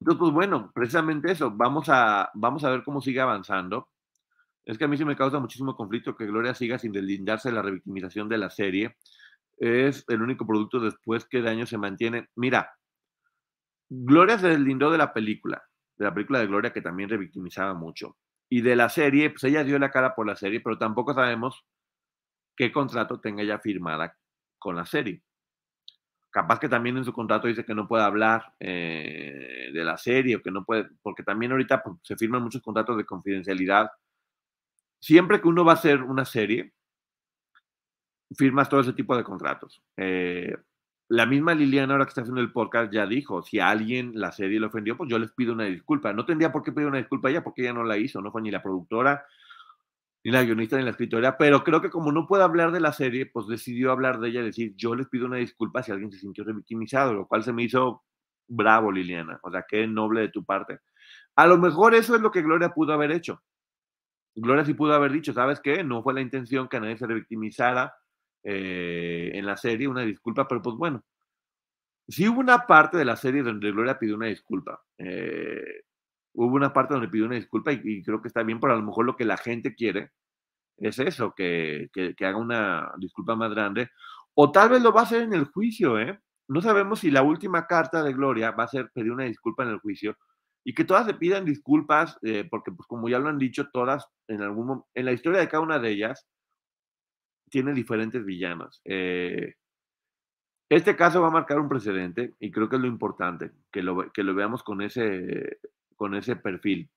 [0.00, 1.50] Entonces, pues bueno, precisamente eso.
[1.50, 3.88] Vamos a, vamos a ver cómo sigue avanzando.
[4.64, 7.54] Es que a mí sí me causa muchísimo conflicto que Gloria siga sin deslindarse de
[7.54, 8.96] la revictimización de la serie.
[9.58, 12.28] Es el único producto después que de años se mantiene.
[12.36, 12.72] Mira,
[13.88, 15.62] Gloria se deslindó de la película,
[15.96, 18.16] de la película de Gloria que también revictimizaba mucho.
[18.48, 21.64] Y de la serie, pues ella dio la cara por la serie, pero tampoco sabemos
[22.56, 24.16] qué contrato tenga ella firmada
[24.58, 25.22] con la serie.
[26.30, 30.36] Capaz que también en su contrato dice que no puede hablar eh, de la serie
[30.36, 33.90] o que no puede, porque también ahorita pues, se firman muchos contratos de confidencialidad.
[35.02, 36.74] Siempre que uno va a hacer una serie,
[38.36, 39.82] firmas todo ese tipo de contratos.
[39.96, 40.56] Eh,
[41.08, 44.30] la misma Liliana, ahora que está haciendo el podcast, ya dijo, si a alguien la
[44.30, 46.12] serie le ofendió, pues yo les pido una disculpa.
[46.12, 48.30] No tendría por qué pedir una disculpa a ella porque ella no la hizo, no
[48.30, 49.26] fue ni la productora,
[50.22, 52.92] ni la guionista, ni la escritora, pero creo que como no puede hablar de la
[52.92, 56.12] serie, pues decidió hablar de ella y decir, yo les pido una disculpa si alguien
[56.12, 58.04] se sintió revictimizado, lo cual se me hizo
[58.46, 59.40] bravo, Liliana.
[59.42, 60.78] O sea, qué noble de tu parte.
[61.34, 63.42] A lo mejor eso es lo que Gloria pudo haber hecho.
[64.34, 65.84] Gloria sí pudo haber dicho, ¿sabes qué?
[65.84, 67.94] No fue la intención que nadie se revictimizara
[68.42, 71.04] eh, en la serie, una disculpa, pero pues bueno,
[72.08, 74.82] sí hubo una parte de la serie donde Gloria pidió una disculpa.
[74.98, 75.82] Eh,
[76.34, 78.82] hubo una parte donde pidió una disculpa y, creo que está bien, pero a lo
[78.82, 80.12] mejor lo que la gente quiere
[80.78, 83.90] es eso, que, que, haga una disculpa más grande.
[84.34, 86.18] O tal vez lo va a hacer en el juicio, ¿eh?
[86.48, 89.70] No sabemos si la última carta de Gloria va a ser pedir una disculpa en
[89.70, 90.16] el juicio
[90.64, 94.08] y que todas se pidan disculpas, eh, porque pues como ya lo han dicho todas,
[94.28, 96.26] en algún en la historia de cada una de ellas,
[97.50, 98.80] tiene diferentes villanas.
[98.84, 99.54] Eh,
[100.68, 104.10] este caso va a marcar un precedente y creo que es lo importante, que lo,
[104.10, 105.58] que lo veamos con ese,
[105.96, 106.90] con ese perfil.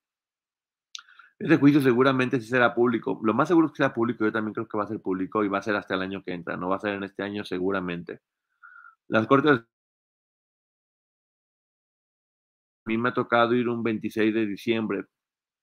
[1.37, 3.19] Ese juicio seguramente sí será público.
[3.21, 5.43] Lo más seguro es que sea público, yo también creo que va a ser público
[5.43, 7.23] y va a ser hasta el año que entra, no va a ser en este
[7.23, 8.21] año seguramente.
[9.09, 9.61] Las cortes...
[12.85, 15.05] mí me ha tocado ir un 26 de diciembre,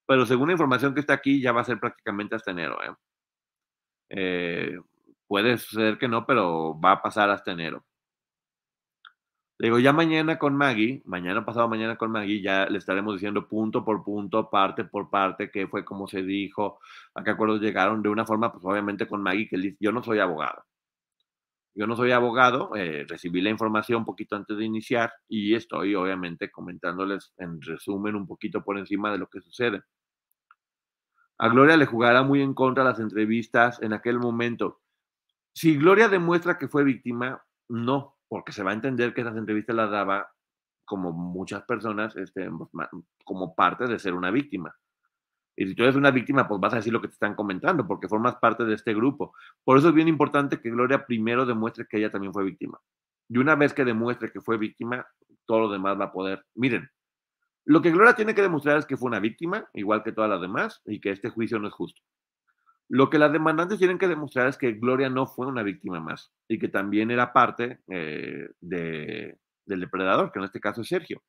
[0.07, 2.79] pero según la información que está aquí ya va a ser prácticamente hasta enero.
[2.83, 2.95] ¿eh?
[4.11, 4.79] Eh,
[5.27, 7.85] puede suceder que no, pero va a pasar hasta enero.
[9.59, 13.47] Le digo, ya mañana con Maggie, mañana pasado mañana con Maggie, ya le estaremos diciendo
[13.49, 16.81] punto por punto, parte por parte, qué fue, como se dijo,
[17.15, 20.19] a qué acuerdos llegaron, de una forma, pues obviamente con Maggie, que yo no soy
[20.19, 20.65] abogado.
[21.75, 25.95] Yo no soy abogado, eh, recibí la información un poquito antes de iniciar y estoy
[25.95, 29.83] obviamente comentándoles en resumen un poquito por encima de lo que sucede.
[31.39, 34.81] A Gloria le jugará muy en contra las entrevistas en aquel momento.
[35.55, 39.75] Si Gloria demuestra que fue víctima, no, porque se va a entender que esas entrevistas
[39.75, 40.31] las daba
[40.85, 42.89] como muchas personas, este, pues,
[43.25, 44.75] como parte de ser una víctima.
[45.57, 47.87] Y si tú eres una víctima, pues vas a decir lo que te están comentando,
[47.87, 49.35] porque formas parte de este grupo.
[49.65, 52.81] Por eso es bien importante que Gloria primero demuestre que ella también fue víctima.
[53.29, 55.07] Y una vez que demuestre que fue víctima,
[55.47, 56.45] todo lo demás va a poder.
[56.55, 56.91] Miren,
[57.65, 60.41] lo que Gloria tiene que demostrar es que fue una víctima, igual que todas las
[60.41, 62.03] demás, y que este juicio no es justo.
[62.89, 66.31] Lo que las demandantes tienen que demostrar es que Gloria no fue una víctima más
[66.47, 71.23] y que también era parte eh, del depredador, que en este caso es Sergio.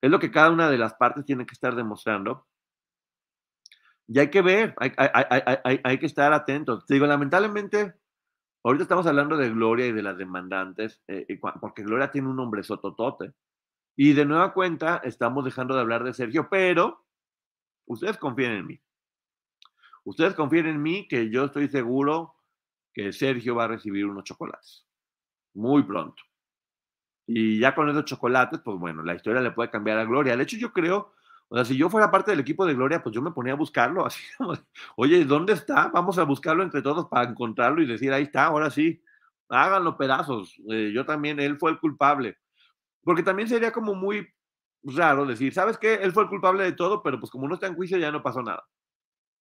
[0.00, 2.46] Es lo que cada una de las partes tiene que estar demostrando.
[4.08, 6.86] Y hay que ver, hay, que estar atentos.
[6.86, 7.94] Te digo, lamentablemente,
[8.62, 12.62] ahorita estamos hablando de Gloria y de las demandantes, eh, porque Gloria tiene un nombre
[12.62, 13.32] sototote.
[13.96, 17.04] Y de nueva cuenta, estamos dejando de hablar de Sergio, pero
[17.86, 18.80] ustedes confíen en mí.
[20.04, 22.36] Ustedes confíen en mí que yo estoy seguro
[22.94, 24.86] que Sergio va a recibir unos chocolates.
[25.54, 26.22] Muy pronto.
[27.26, 30.36] Y ya con esos chocolates, pues bueno, la historia le puede cambiar a Gloria.
[30.36, 31.12] De hecho, yo creo,
[31.48, 33.56] o sea, si yo fuera parte del equipo de Gloria, pues yo me ponía a
[33.56, 34.22] buscarlo así.
[34.96, 35.88] Oye, ¿dónde está?
[35.88, 39.02] Vamos a buscarlo entre todos para encontrarlo y decir, ahí está, ahora sí,
[39.48, 40.56] háganlo pedazos.
[40.70, 42.38] Eh, yo también, él fue el culpable.
[43.02, 44.28] Porque también sería como muy
[44.82, 45.94] raro decir, ¿sabes qué?
[45.94, 48.22] Él fue el culpable de todo, pero pues como no está en juicio ya no
[48.22, 48.64] pasó nada.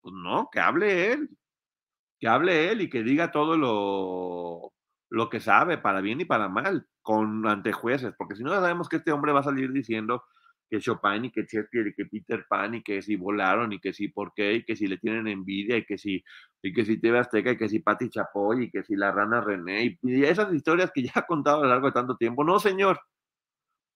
[0.02, 1.30] Pues no, que hable él.
[2.20, 4.74] Que hable él y que diga todo lo,
[5.10, 8.88] lo que sabe, para bien y para mal, con ante jueces, porque si no sabemos
[8.90, 10.24] que este hombre va a salir diciendo
[10.70, 13.94] que Chopin y que Shakespeare y que Peter Pan y que si volaron y que
[13.94, 16.24] si por qué y que si le tienen envidia y que si
[16.62, 19.42] y que si TV Azteca y que si Patti Chapoy y que si la rana
[19.42, 22.44] René y esas historias que ya ha contado a lo largo de tanto tiempo.
[22.44, 23.00] No, señor.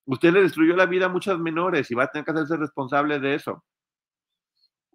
[0.05, 3.19] Usted le destruyó la vida a muchas menores y va a tener que hacerse responsable
[3.19, 3.63] de eso.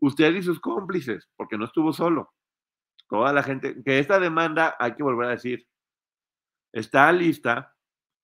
[0.01, 2.33] Usted y sus cómplices, porque no estuvo solo.
[3.09, 5.67] Toda la gente, que esta demanda, hay que volver a decir,
[6.73, 7.75] está lista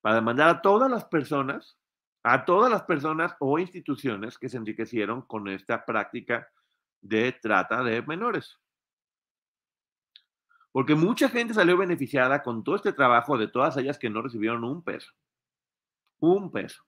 [0.00, 1.78] para demandar a todas las personas,
[2.22, 6.48] a todas las personas o instituciones que se enriquecieron con esta práctica
[7.00, 8.58] de trata de menores.
[10.72, 14.64] Porque mucha gente salió beneficiada con todo este trabajo de todas ellas que no recibieron
[14.64, 15.12] un peso
[16.20, 16.84] un peso.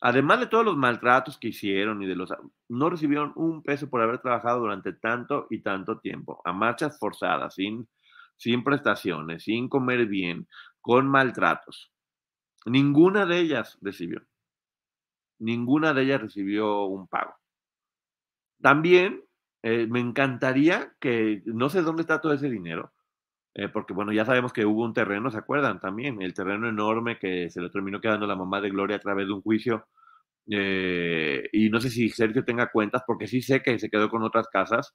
[0.00, 2.30] además de todos los maltratos que hicieron y de los...
[2.68, 7.54] No recibieron un peso por haber trabajado durante tanto y tanto tiempo, a marchas forzadas,
[7.54, 7.88] sin,
[8.36, 10.46] sin prestaciones, sin comer bien,
[10.82, 11.90] con maltratos.
[12.66, 14.22] Ninguna de ellas recibió.
[15.44, 17.34] Ninguna de ellas recibió un pago.
[18.62, 19.22] También
[19.62, 22.92] eh, me encantaría que, no sé dónde está todo ese dinero,
[23.54, 25.80] eh, porque bueno, ya sabemos que hubo un terreno, ¿se acuerdan?
[25.80, 29.26] También, el terreno enorme que se lo terminó quedando la mamá de Gloria a través
[29.26, 29.86] de un juicio.
[30.50, 34.22] Eh, y no sé si Sergio tenga cuentas, porque sí sé que se quedó con
[34.22, 34.94] otras casas,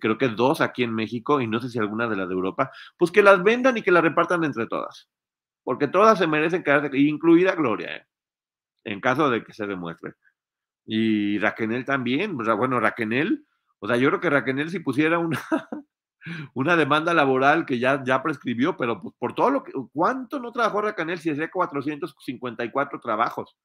[0.00, 2.70] creo que dos aquí en México y no sé si alguna de las de Europa,
[2.98, 5.08] pues que las vendan y que las repartan entre todas,
[5.64, 8.06] porque todas se merecen quedarse, incluida Gloria,
[8.84, 10.14] en caso de que se demuestre.
[10.86, 13.44] Y Raquel también, bueno, Raquel
[13.80, 15.40] o sea, yo creo que Raquel si pusiera una,
[16.54, 20.52] una demanda laboral que ya, ya prescribió, pero pues, por todo lo que, ¿cuánto no
[20.52, 23.56] trabajó Raquel si hacía 454 trabajos?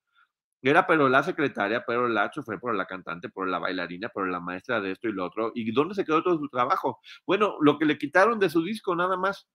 [0.62, 4.40] Era pero la secretaria, pero la chofer, pero la cantante, pero la bailarina, pero la
[4.40, 5.52] maestra de esto y lo otro.
[5.54, 7.00] ¿Y dónde se quedó todo su trabajo?
[7.28, 9.48] Bueno, lo que le quitaron de su disco, nada más.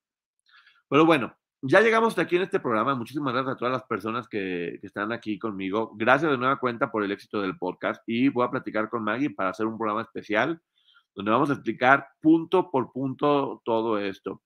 [0.89, 2.95] Pero bueno, ya llegamos hasta aquí en este programa.
[2.95, 5.93] Muchísimas gracias a todas las personas que, están aquí conmigo.
[5.95, 8.03] Gracias de nueva cuenta por el éxito del podcast.
[8.07, 10.61] Y voy a platicar con Maggie para hacer un programa especial
[11.15, 14.43] donde vamos a explicar punto por punto todo esto.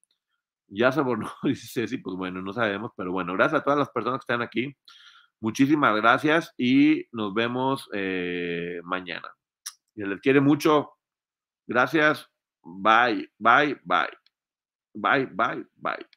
[0.67, 1.03] Ya se
[1.45, 4.43] dice Ceci, pues bueno, no sabemos, pero bueno, gracias a todas las personas que están
[4.43, 4.75] aquí.
[5.41, 9.29] Muchísimas gracias y nos vemos eh, mañana.
[9.95, 10.93] Y les quiere mucho.
[11.67, 12.29] Gracias.
[12.63, 14.09] Bye, bye, bye.
[14.95, 16.14] Bye, bye, bye.